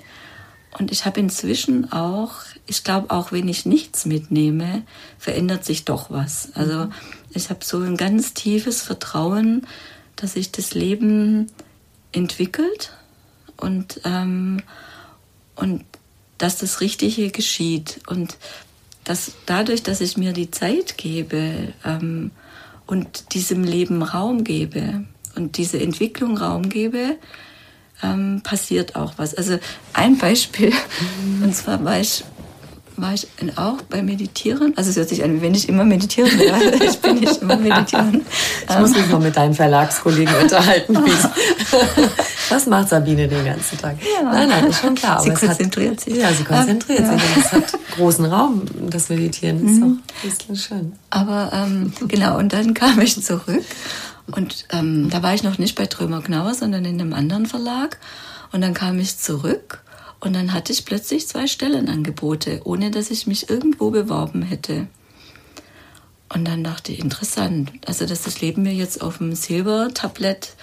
[0.78, 2.32] Und ich habe inzwischen auch,
[2.66, 4.82] ich glaube auch, wenn ich nichts mitnehme,
[5.16, 6.48] verändert sich doch was.
[6.54, 6.92] Also mhm.
[7.30, 9.66] ich habe so ein ganz tiefes Vertrauen,
[10.16, 11.48] dass sich das Leben
[12.12, 12.92] entwickelt
[13.56, 14.62] und, ähm,
[15.56, 15.84] und
[16.38, 18.00] dass das Richtige geschieht.
[18.06, 18.36] Und
[19.04, 22.30] dass dadurch, dass ich mir die Zeit gebe ähm,
[22.86, 25.04] und diesem Leben Raum gebe
[25.34, 27.16] und diese Entwicklung Raum gebe,
[28.02, 29.34] ähm, passiert auch was.
[29.34, 29.58] Also
[29.92, 30.72] ein Beispiel,
[31.42, 32.24] und zwar war ich
[32.96, 33.26] war ich
[33.56, 34.74] auch beim Meditieren.
[34.76, 36.52] Also es hört sich an, wenn ich immer meditieren will.
[36.82, 38.22] ich bin nicht immer meditieren.
[38.68, 40.96] Ich muss mich mal mit deinen Verlagskollegen unterhalten.
[42.48, 43.96] Was macht Sabine den ganzen Tag?
[44.00, 44.32] Ja.
[44.32, 45.20] Nein, nein, ist schon klar.
[45.20, 46.16] Sie konzentriert hat, sich.
[46.16, 47.12] Ja, sie konzentriert ja.
[47.12, 47.36] sich.
[47.36, 49.62] Und es hat großen Raum, das Meditieren.
[49.62, 49.82] Das ist mhm.
[49.82, 50.92] auch ein bisschen schön.
[51.10, 53.64] Aber ähm, genau, und dann kam ich zurück.
[54.30, 57.98] Und ähm, da war ich noch nicht bei Trömer Knauer, sondern in einem anderen Verlag.
[58.52, 59.82] Und dann kam ich zurück
[60.22, 64.86] und dann hatte ich plötzlich zwei Stellenangebote, ohne dass ich mich irgendwo beworben hätte.
[66.32, 70.54] Und dann dachte ich, interessant, also dass das Leben mir jetzt auf dem Silbertablett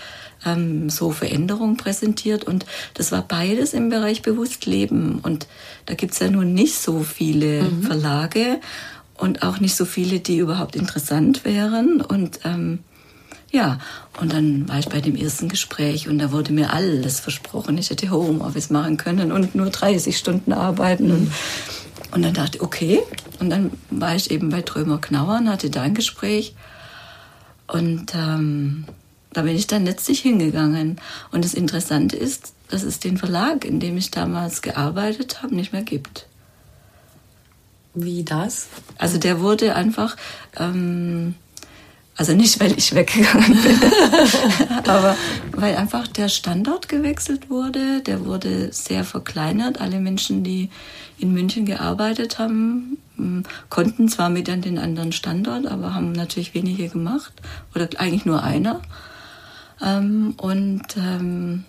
[0.45, 2.45] ähm, so Veränderungen präsentiert.
[2.45, 5.19] Und das war beides im Bereich Bewusstleben.
[5.19, 5.47] Und
[5.87, 7.83] da gibt's ja nun nicht so viele mhm.
[7.83, 8.61] Verlage
[9.17, 11.99] und auch nicht so viele, die überhaupt interessant wären.
[11.99, 12.79] Und ähm,
[13.51, 13.79] ja,
[14.19, 17.77] und dann war ich bei dem ersten Gespräch und da wurde mir alles versprochen.
[17.79, 21.11] Ich hätte Homeoffice machen können und nur 30 Stunden arbeiten.
[21.11, 21.31] Und,
[22.11, 22.99] und dann dachte ich, okay.
[23.39, 26.53] Und dann war ich eben bei Trömer Knauern, hatte da ein Gespräch.
[27.65, 28.85] Und ähm,
[29.33, 31.01] da bin ich dann letztlich hingegangen.
[31.31, 35.73] Und das Interessante ist, dass es den Verlag, in dem ich damals gearbeitet habe, nicht
[35.73, 36.27] mehr gibt.
[37.95, 38.67] Wie das?
[38.99, 40.17] Also der wurde einfach...
[40.55, 41.33] Ähm,
[42.19, 43.79] also nicht, weil ich weggegangen bin,
[44.89, 45.15] aber
[45.53, 48.01] weil einfach der Standort gewechselt wurde.
[48.01, 49.79] Der wurde sehr verkleinert.
[49.79, 50.69] Alle Menschen, die
[51.17, 52.97] in München gearbeitet haben,
[53.69, 57.31] konnten zwar mit an den anderen Standort, aber haben natürlich wenige gemacht
[57.73, 58.81] oder eigentlich nur einer.
[59.81, 61.63] Ähm, und ähm,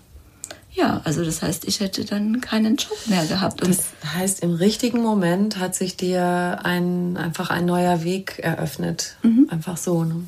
[0.72, 3.62] ja, also das heißt, ich hätte dann keinen Job mehr gehabt.
[3.62, 9.14] Und das heißt, im richtigen Moment hat sich dir ein, einfach ein neuer Weg eröffnet.
[9.22, 9.46] Mhm.
[9.48, 10.02] Einfach so.
[10.02, 10.24] Ne?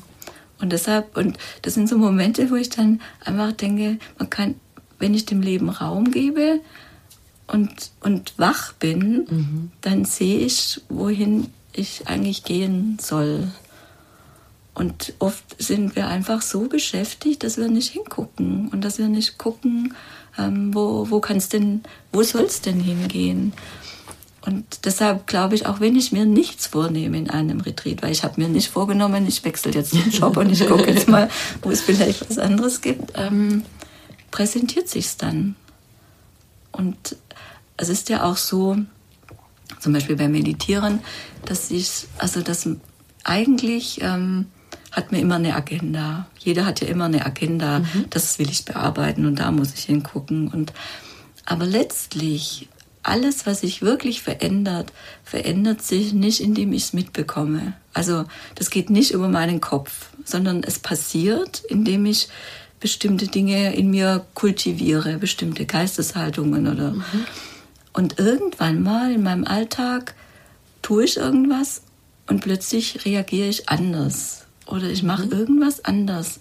[0.63, 4.55] Und deshalb, und das sind so Momente, wo ich dann einfach denke, man kann,
[4.97, 6.61] wenn ich dem Leben Raum gebe
[7.47, 9.71] und, und wach bin, mhm.
[9.81, 13.51] dann sehe ich, wohin ich eigentlich gehen soll.
[14.73, 19.37] Und oft sind wir einfach so beschäftigt, dass wir nicht hingucken und dass wir nicht
[19.37, 19.93] gucken,
[20.37, 21.83] ähm, wo, wo kann es denn,
[22.13, 23.51] wo soll es denn hingehen?
[24.45, 28.23] Und deshalb glaube ich, auch wenn ich mir nichts vornehme in einem Retreat, weil ich
[28.23, 31.29] habe mir nicht vorgenommen, ich wechsle jetzt den Job und ich gucke jetzt mal,
[31.61, 33.63] wo es vielleicht was anderes gibt, ähm,
[34.31, 35.55] präsentiert sich's dann.
[36.73, 37.15] Und
[37.77, 38.77] es ist ja auch so,
[39.79, 40.99] zum Beispiel beim Meditieren,
[41.45, 42.67] dass ich, also das
[43.23, 44.47] eigentlich ähm,
[44.91, 46.27] hat mir immer eine Agenda.
[46.37, 48.05] Jeder hat ja immer eine Agenda, mhm.
[48.09, 50.49] das will ich bearbeiten und da muss ich hingucken.
[50.49, 50.73] Und
[51.45, 52.67] aber letztlich
[53.03, 54.91] alles, was sich wirklich verändert,
[55.23, 57.73] verändert sich nicht, indem ich es mitbekomme.
[57.93, 58.25] Also
[58.55, 62.29] das geht nicht über meinen Kopf, sondern es passiert, indem ich
[62.79, 66.91] bestimmte Dinge in mir kultiviere, bestimmte Geisteshaltungen oder.
[66.91, 67.03] Mhm.
[67.93, 70.15] Und irgendwann mal in meinem Alltag
[70.81, 71.83] tue ich irgendwas
[72.27, 75.31] und plötzlich reagiere ich anders oder ich mache mhm.
[75.31, 76.39] irgendwas anders.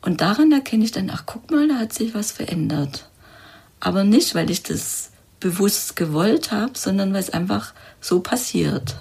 [0.00, 3.08] Und daran erkenne ich dann, ach guck mal, da hat sich was verändert.
[3.78, 5.11] Aber nicht, weil ich das
[5.42, 8.96] bewusst gewollt habe, sondern weil es einfach so passiert.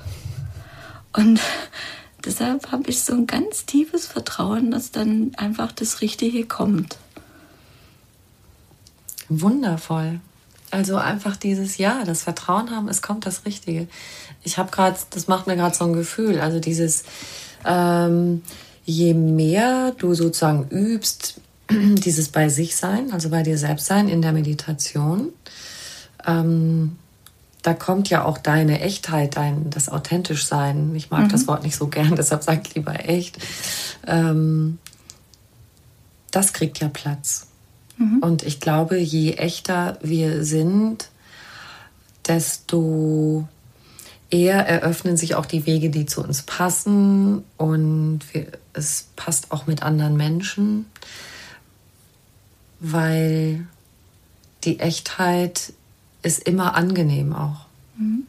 [1.13, 1.39] Und
[2.25, 6.97] deshalb habe ich so ein ganz tiefes Vertrauen, dass dann einfach das Richtige kommt.
[9.29, 10.19] Wundervoll.
[10.71, 13.87] Also einfach dieses Ja, das Vertrauen haben, es kommt das Richtige.
[14.43, 17.03] Ich habe gerade, das macht mir gerade so ein Gefühl, also dieses,
[17.65, 18.41] ähm,
[18.85, 24.21] je mehr du sozusagen übst, dieses bei sich sein, also bei dir selbst sein in
[24.21, 25.33] der Meditation,
[26.25, 26.97] ähm,
[27.61, 30.95] da kommt ja auch deine Echtheit, dein, das authentisch sein.
[30.95, 31.29] Ich mag mhm.
[31.29, 33.37] das Wort nicht so gern, deshalb sage ich lieber echt.
[34.07, 34.79] Ähm,
[36.31, 37.47] das kriegt ja Platz.
[37.97, 38.19] Mhm.
[38.19, 41.09] Und ich glaube, je echter wir sind,
[42.27, 43.47] desto
[44.29, 49.67] eher eröffnen sich auch die Wege, die zu uns passen und wir, es passt auch
[49.67, 50.85] mit anderen Menschen,
[52.79, 53.67] weil
[54.63, 55.73] die Echtheit
[56.21, 57.65] ist immer angenehm auch.
[57.97, 58.23] Mhm.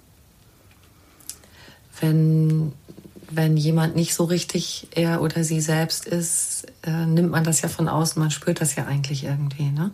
[2.01, 2.72] Wenn,
[3.30, 7.68] wenn jemand nicht so richtig er oder sie selbst ist, äh, nimmt man das ja
[7.68, 9.70] von außen, man spürt das ja eigentlich irgendwie.
[9.70, 9.93] Ne?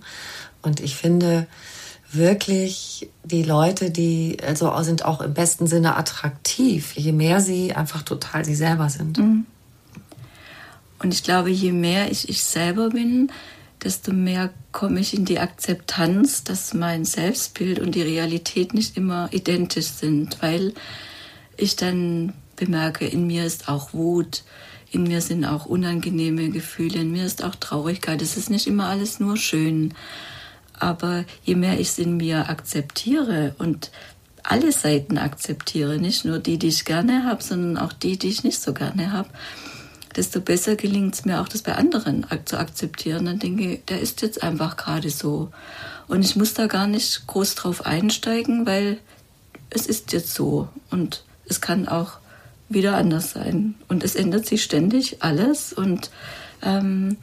[0.63, 1.47] Und ich finde
[2.11, 8.03] wirklich, die Leute, die also sind auch im besten Sinne attraktiv, je mehr sie einfach
[8.03, 9.19] total sie selber sind.
[9.19, 9.47] Mhm.
[11.01, 13.31] Und ich glaube, je mehr ich ich selber bin,
[13.83, 19.29] desto mehr komme ich in die Akzeptanz, dass mein Selbstbild und die Realität nicht immer
[19.33, 20.75] identisch sind, weil
[21.57, 24.43] ich dann bemerke, in mir ist auch Wut,
[24.91, 28.23] in mir sind auch unangenehme Gefühle, in mir ist auch Traurigkeit.
[28.23, 29.95] Es ist nicht immer alles nur schön.
[30.79, 33.91] Aber je mehr ich es in mir akzeptiere und
[34.43, 38.45] alle Seiten akzeptiere, nicht nur die, die ich gerne habe, sondern auch die, die ich
[38.45, 39.29] nicht so gerne habe,
[40.19, 43.27] desto besser gelingt es mir auch, das bei anderen zu akzeptieren.
[43.27, 45.51] Dann denke ich, der ist jetzt einfach gerade so.
[46.09, 48.99] Und ich muss da gar nicht groß drauf einsteigen, weil
[49.71, 50.69] es ist jetzt so.
[50.91, 52.19] Und es kann auch
[52.69, 53.77] wieder anders sein.
[53.87, 55.73] Und es ändert sich ständig alles.
[55.73, 56.11] Und,
[56.63, 57.17] ähm,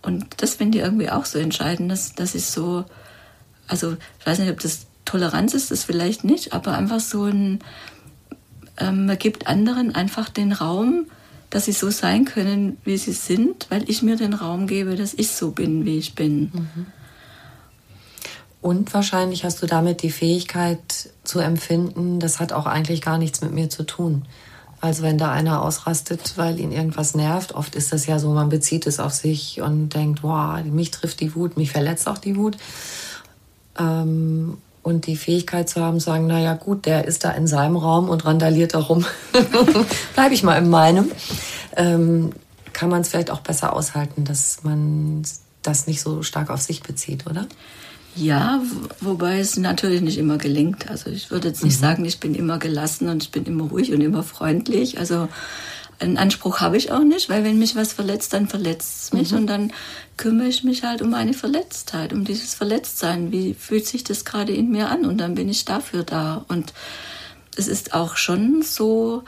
[0.00, 2.86] und das finde ich irgendwie auch so entscheidend, dass, dass ich so,
[3.68, 7.60] also ich weiß nicht, ob das Toleranz ist, das vielleicht nicht, aber einfach so ein,
[8.78, 11.06] ähm, man gibt anderen einfach den Raum,
[11.50, 15.14] dass sie so sein können, wie sie sind, weil ich mir den Raum gebe, dass
[15.14, 16.50] ich so bin, wie ich bin.
[16.52, 16.86] Mhm.
[18.60, 23.40] Und wahrscheinlich hast du damit die Fähigkeit zu empfinden, das hat auch eigentlich gar nichts
[23.40, 24.24] mit mir zu tun.
[24.80, 28.48] Also wenn da einer ausrastet, weil ihn irgendwas nervt, oft ist das ja so, man
[28.48, 32.36] bezieht es auf sich und denkt, wow, mich trifft die Wut, mich verletzt auch die
[32.36, 32.56] Wut.
[33.78, 38.08] Ähm, und die Fähigkeit zu haben, sagen, naja gut, der ist da in seinem Raum
[38.08, 39.04] und randaliert darum,
[40.14, 41.10] bleibe ich mal in meinem,
[41.76, 42.30] ähm,
[42.72, 45.24] kann man es vielleicht auch besser aushalten, dass man
[45.64, 47.48] das nicht so stark auf sich bezieht, oder?
[48.14, 48.62] Ja,
[49.00, 50.88] wobei es natürlich nicht immer gelingt.
[50.88, 51.84] Also ich würde jetzt nicht mhm.
[51.84, 55.00] sagen, ich bin immer gelassen und ich bin immer ruhig und immer freundlich.
[55.00, 55.26] Also
[55.98, 59.32] einen Anspruch habe ich auch nicht, weil wenn mich was verletzt, dann verletzt es mich
[59.32, 59.38] mhm.
[59.38, 59.72] und dann
[60.16, 63.32] kümmere ich mich halt um meine Verletztheit, um dieses Verletztsein.
[63.32, 65.04] Wie fühlt sich das gerade in mir an?
[65.04, 66.44] Und dann bin ich dafür da.
[66.48, 66.72] Und
[67.56, 69.24] es ist auch schon so,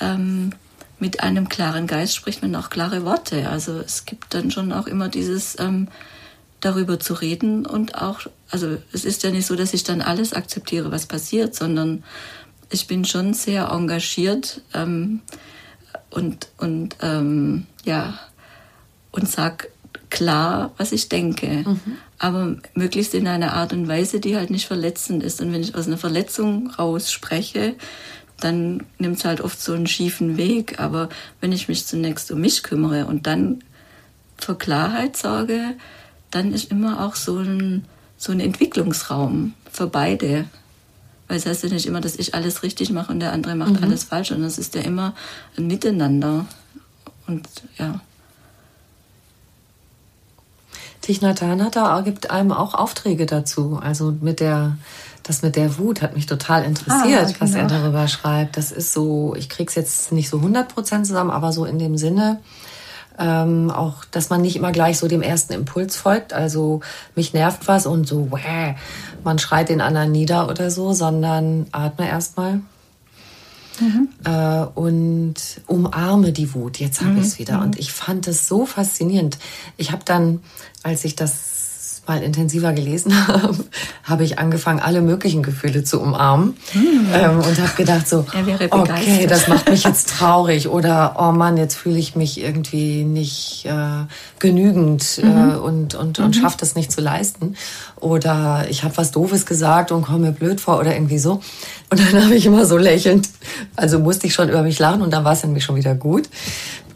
[0.00, 0.52] ähm,
[0.98, 3.48] mit einem klaren Geist spricht man auch klare Worte.
[3.48, 5.88] Also es gibt dann schon auch immer dieses ähm,
[6.60, 10.32] darüber zu reden und auch, also es ist ja nicht so, dass ich dann alles
[10.32, 12.02] akzeptiere, was passiert, sondern
[12.70, 15.20] ich bin schon sehr engagiert ähm,
[16.10, 18.18] und, und ähm, ja,
[19.10, 19.68] und sag
[20.10, 21.64] klar, was ich denke.
[21.66, 21.80] Mhm.
[22.18, 25.40] Aber möglichst in einer Art und Weise, die halt nicht verletzend ist.
[25.40, 27.74] Und wenn ich aus einer Verletzung raus spreche,
[28.40, 30.80] dann nimmt es halt oft so einen schiefen Weg.
[30.80, 31.08] Aber
[31.40, 33.62] wenn ich mich zunächst um mich kümmere und dann
[34.36, 35.74] für Klarheit sorge,
[36.30, 37.84] dann ist immer auch so ein,
[38.16, 40.46] so ein Entwicklungsraum für beide.
[41.28, 43.74] Weil es heißt ja nicht immer, dass ich alles richtig mache und der andere macht
[43.74, 43.84] mhm.
[43.84, 44.32] alles falsch.
[44.32, 45.14] Und es ist ja immer
[45.56, 46.46] ein Miteinander.
[47.26, 47.46] Und
[47.78, 48.00] ja.
[51.02, 51.70] Thich Nhat Hanh
[52.04, 53.78] gibt einem auch Aufträge dazu.
[53.82, 54.78] Also mit der,
[55.22, 57.40] das mit der Wut hat mich total interessiert, ah, genau.
[57.40, 58.56] was er darüber schreibt.
[58.56, 61.98] Das ist so, ich krieg's jetzt nicht so 100 Prozent zusammen, aber so in dem
[61.98, 62.40] Sinne,
[63.18, 66.32] ähm, auch, dass man nicht immer gleich so dem ersten Impuls folgt.
[66.32, 66.80] Also
[67.14, 68.76] mich nervt was und so, wäh,
[69.28, 72.62] man schreit den anderen nieder oder so, sondern atme erstmal.
[73.78, 74.08] Mhm.
[74.24, 75.34] Äh, und
[75.66, 76.80] umarme die Wut.
[76.80, 77.18] Jetzt habe mhm.
[77.18, 77.58] ich es wieder.
[77.58, 77.62] Mhm.
[77.64, 79.38] Und ich fand es so faszinierend.
[79.76, 80.40] Ich habe dann,
[80.82, 81.57] als ich das
[82.08, 83.56] mal intensiver gelesen habe,
[84.02, 87.06] habe ich angefangen, alle möglichen Gefühle zu umarmen hm.
[87.12, 88.24] ähm, und habe gedacht so,
[88.70, 93.66] okay, das macht mich jetzt traurig oder oh Mann, jetzt fühle ich mich irgendwie nicht
[93.66, 94.06] äh,
[94.38, 95.50] genügend äh, mhm.
[95.50, 96.40] äh, und und und mhm.
[96.40, 97.56] schaffe das nicht zu leisten
[97.96, 101.40] oder ich habe was Doofes gesagt und komme mir blöd vor oder irgendwie so
[101.90, 103.28] und dann habe ich immer so lächelnd,
[103.76, 106.28] also musste ich schon über mich lachen und dann war es nämlich schon wieder gut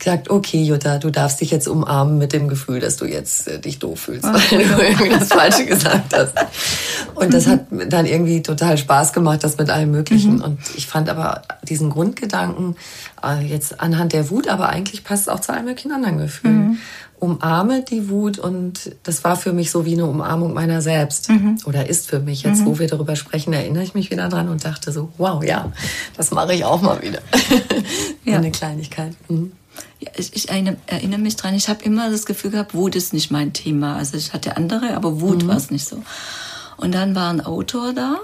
[0.04, 3.60] gesagt, okay, Jutta, du darfst dich jetzt umarmen mit dem Gefühl, dass du jetzt äh,
[3.60, 4.34] dich doof fühlst, ah.
[4.34, 6.34] weil du irgendwie das Falsche gesagt hast.
[7.14, 10.36] Und das hat dann irgendwie total Spaß gemacht, das mit allem Möglichen.
[10.36, 10.42] Mhm.
[10.42, 12.76] Und ich fand aber diesen Grundgedanken
[13.24, 16.68] äh, jetzt anhand der Wut, aber eigentlich passt es auch zu allen möglichen anderen Gefühlen.
[16.68, 16.78] Mhm.
[17.20, 21.28] Umarme die Wut und das war für mich so wie eine Umarmung meiner selbst.
[21.28, 21.58] Mhm.
[21.66, 22.42] Oder ist für mich.
[22.42, 22.78] Jetzt, wo mhm.
[22.80, 25.70] wir darüber sprechen, erinnere ich mich wieder dran und dachte so, wow, ja,
[26.16, 27.20] das mache ich auch mal wieder.
[28.24, 28.38] ja.
[28.38, 29.12] Eine Kleinigkeit.
[29.28, 29.52] Mhm.
[30.00, 33.30] Ja, ich, ich erinnere mich dran, ich habe immer das Gefühl gehabt, Wut ist nicht
[33.30, 33.96] mein Thema.
[33.96, 35.48] Also ich hatte andere, aber Wut mhm.
[35.48, 36.02] war es nicht so.
[36.76, 38.18] Und dann war ein Autor da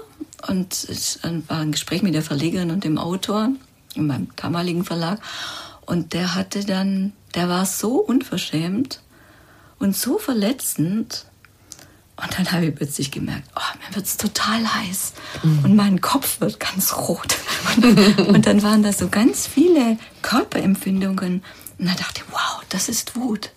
[0.47, 3.49] und ich war ein Gespräch mit der Verlegerin und dem Autor
[3.95, 5.21] in meinem damaligen Verlag.
[5.85, 9.01] Und der hatte dann, der war so unverschämt
[9.79, 11.25] und so verletzend,
[12.21, 15.13] und dann habe ich plötzlich gemerkt, oh, mir wird es total heiß
[15.43, 15.65] mhm.
[15.65, 17.35] und mein Kopf wird ganz rot.
[17.75, 21.43] Und, und, dann waren da so ganz viele Körperempfindungen.
[21.77, 23.51] Und dann dachte ich, wow, das ist Wut.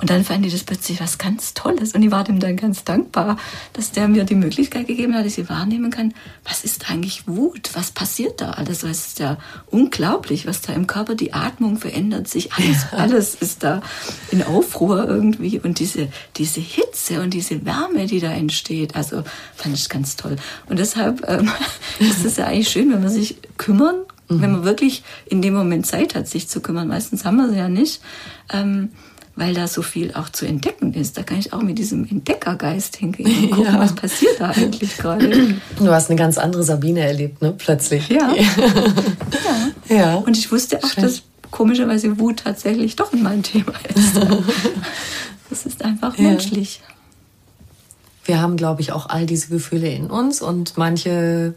[0.00, 2.84] Und dann fand ich das plötzlich was ganz Tolles und ich war dem dann ganz
[2.84, 3.36] dankbar,
[3.74, 7.70] dass der mir die Möglichkeit gegeben hat, dass ich wahrnehmen kann, was ist eigentlich Wut,
[7.74, 9.36] was passiert da alles, es ist ja
[9.66, 13.82] unglaublich, was da im Körper, die Atmung verändert sich, alles, alles ist da
[14.30, 19.22] in Aufruhr irgendwie und diese, diese Hitze und diese Wärme, die da entsteht, also
[19.54, 20.36] fand ich ganz toll.
[20.68, 21.50] Und deshalb ähm,
[21.98, 23.96] ist es ja eigentlich schön, wenn man sich kümmern,
[24.28, 24.40] mhm.
[24.40, 26.88] wenn man wirklich in dem Moment Zeit hat, sich zu kümmern.
[26.88, 28.00] Meistens haben wir sie ja nicht.
[28.52, 28.90] Ähm,
[29.40, 31.16] weil da so viel auch zu entdecken ist.
[31.16, 33.80] Da kann ich auch mit diesem Entdeckergeist hingehen und gucken, ja.
[33.80, 35.54] was passiert da eigentlich gerade.
[35.78, 37.54] Du hast eine ganz andere Sabine erlebt, ne?
[37.56, 38.10] Plötzlich.
[38.10, 38.34] Ja.
[39.88, 39.96] ja.
[39.96, 40.14] ja.
[40.16, 41.04] Und ich wusste auch, Schön.
[41.04, 44.16] dass komischerweise Wut tatsächlich doch mein Thema ist.
[45.48, 46.24] das ist einfach ja.
[46.24, 46.82] menschlich.
[48.26, 51.54] Wir haben, glaube ich, auch all diese Gefühle in uns und manche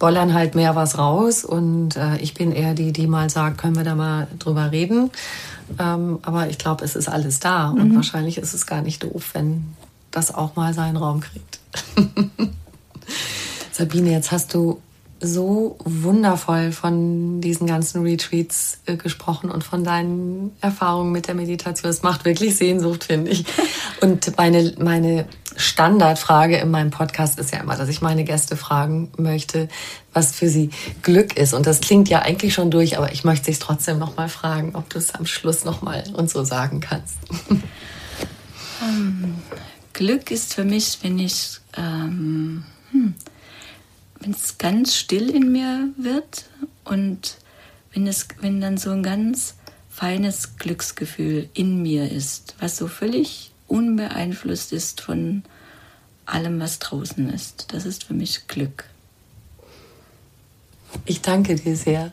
[0.00, 3.76] bollern halt mehr was raus und äh, ich bin eher die, die mal sagt, können
[3.76, 5.12] wir da mal drüber reden.
[5.78, 7.80] Ähm, aber ich glaube, es ist alles da mhm.
[7.80, 9.74] und wahrscheinlich ist es gar nicht doof, wenn
[10.10, 11.60] das auch mal seinen Raum kriegt.
[13.72, 14.80] Sabine, jetzt hast du
[15.22, 21.88] so wundervoll von diesen ganzen Retreats äh, gesprochen und von deinen Erfahrungen mit der Meditation.
[21.90, 23.44] Es macht wirklich Sehnsucht, finde ich.
[24.00, 29.12] Und meine, meine Standardfrage in meinem Podcast ist ja immer, dass ich meine Gäste fragen
[29.16, 29.68] möchte,
[30.12, 30.70] was für sie
[31.02, 31.54] Glück ist.
[31.54, 34.74] Und das klingt ja eigentlich schon durch, aber ich möchte dich trotzdem noch mal fragen,
[34.74, 37.16] ob du es am Schluss noch mal uns so sagen kannst.
[38.82, 39.36] Ähm,
[39.92, 43.14] Glück ist für mich, wenn ich, ähm, hm,
[44.22, 46.44] wenn es ganz still in mir wird
[46.84, 47.36] und
[47.92, 49.54] wenn es, wenn dann so ein ganz
[49.90, 55.42] feines Glücksgefühl in mir ist, was so völlig unbeeinflusst ist von
[56.24, 57.66] allem, was draußen ist.
[57.72, 58.84] Das ist für mich Glück.
[61.04, 62.12] Ich danke dir sehr.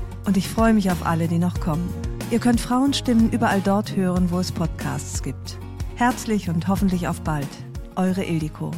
[0.25, 1.89] Und ich freue mich auf alle, die noch kommen.
[2.31, 5.57] Ihr könnt Frauenstimmen überall dort hören, wo es Podcasts gibt.
[5.95, 7.47] Herzlich und hoffentlich auf bald.
[7.95, 8.71] Eure Ildiko.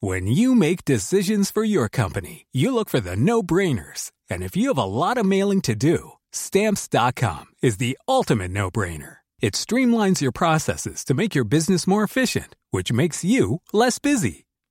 [0.00, 4.10] When you make decisions for your company, you look for the no-brainers.
[4.28, 9.16] And if you have a lot of mailing to do, stamps.com is the ultimate no-brainer.
[9.40, 14.43] It streamlines your processes to make your business more efficient, which makes you less busy.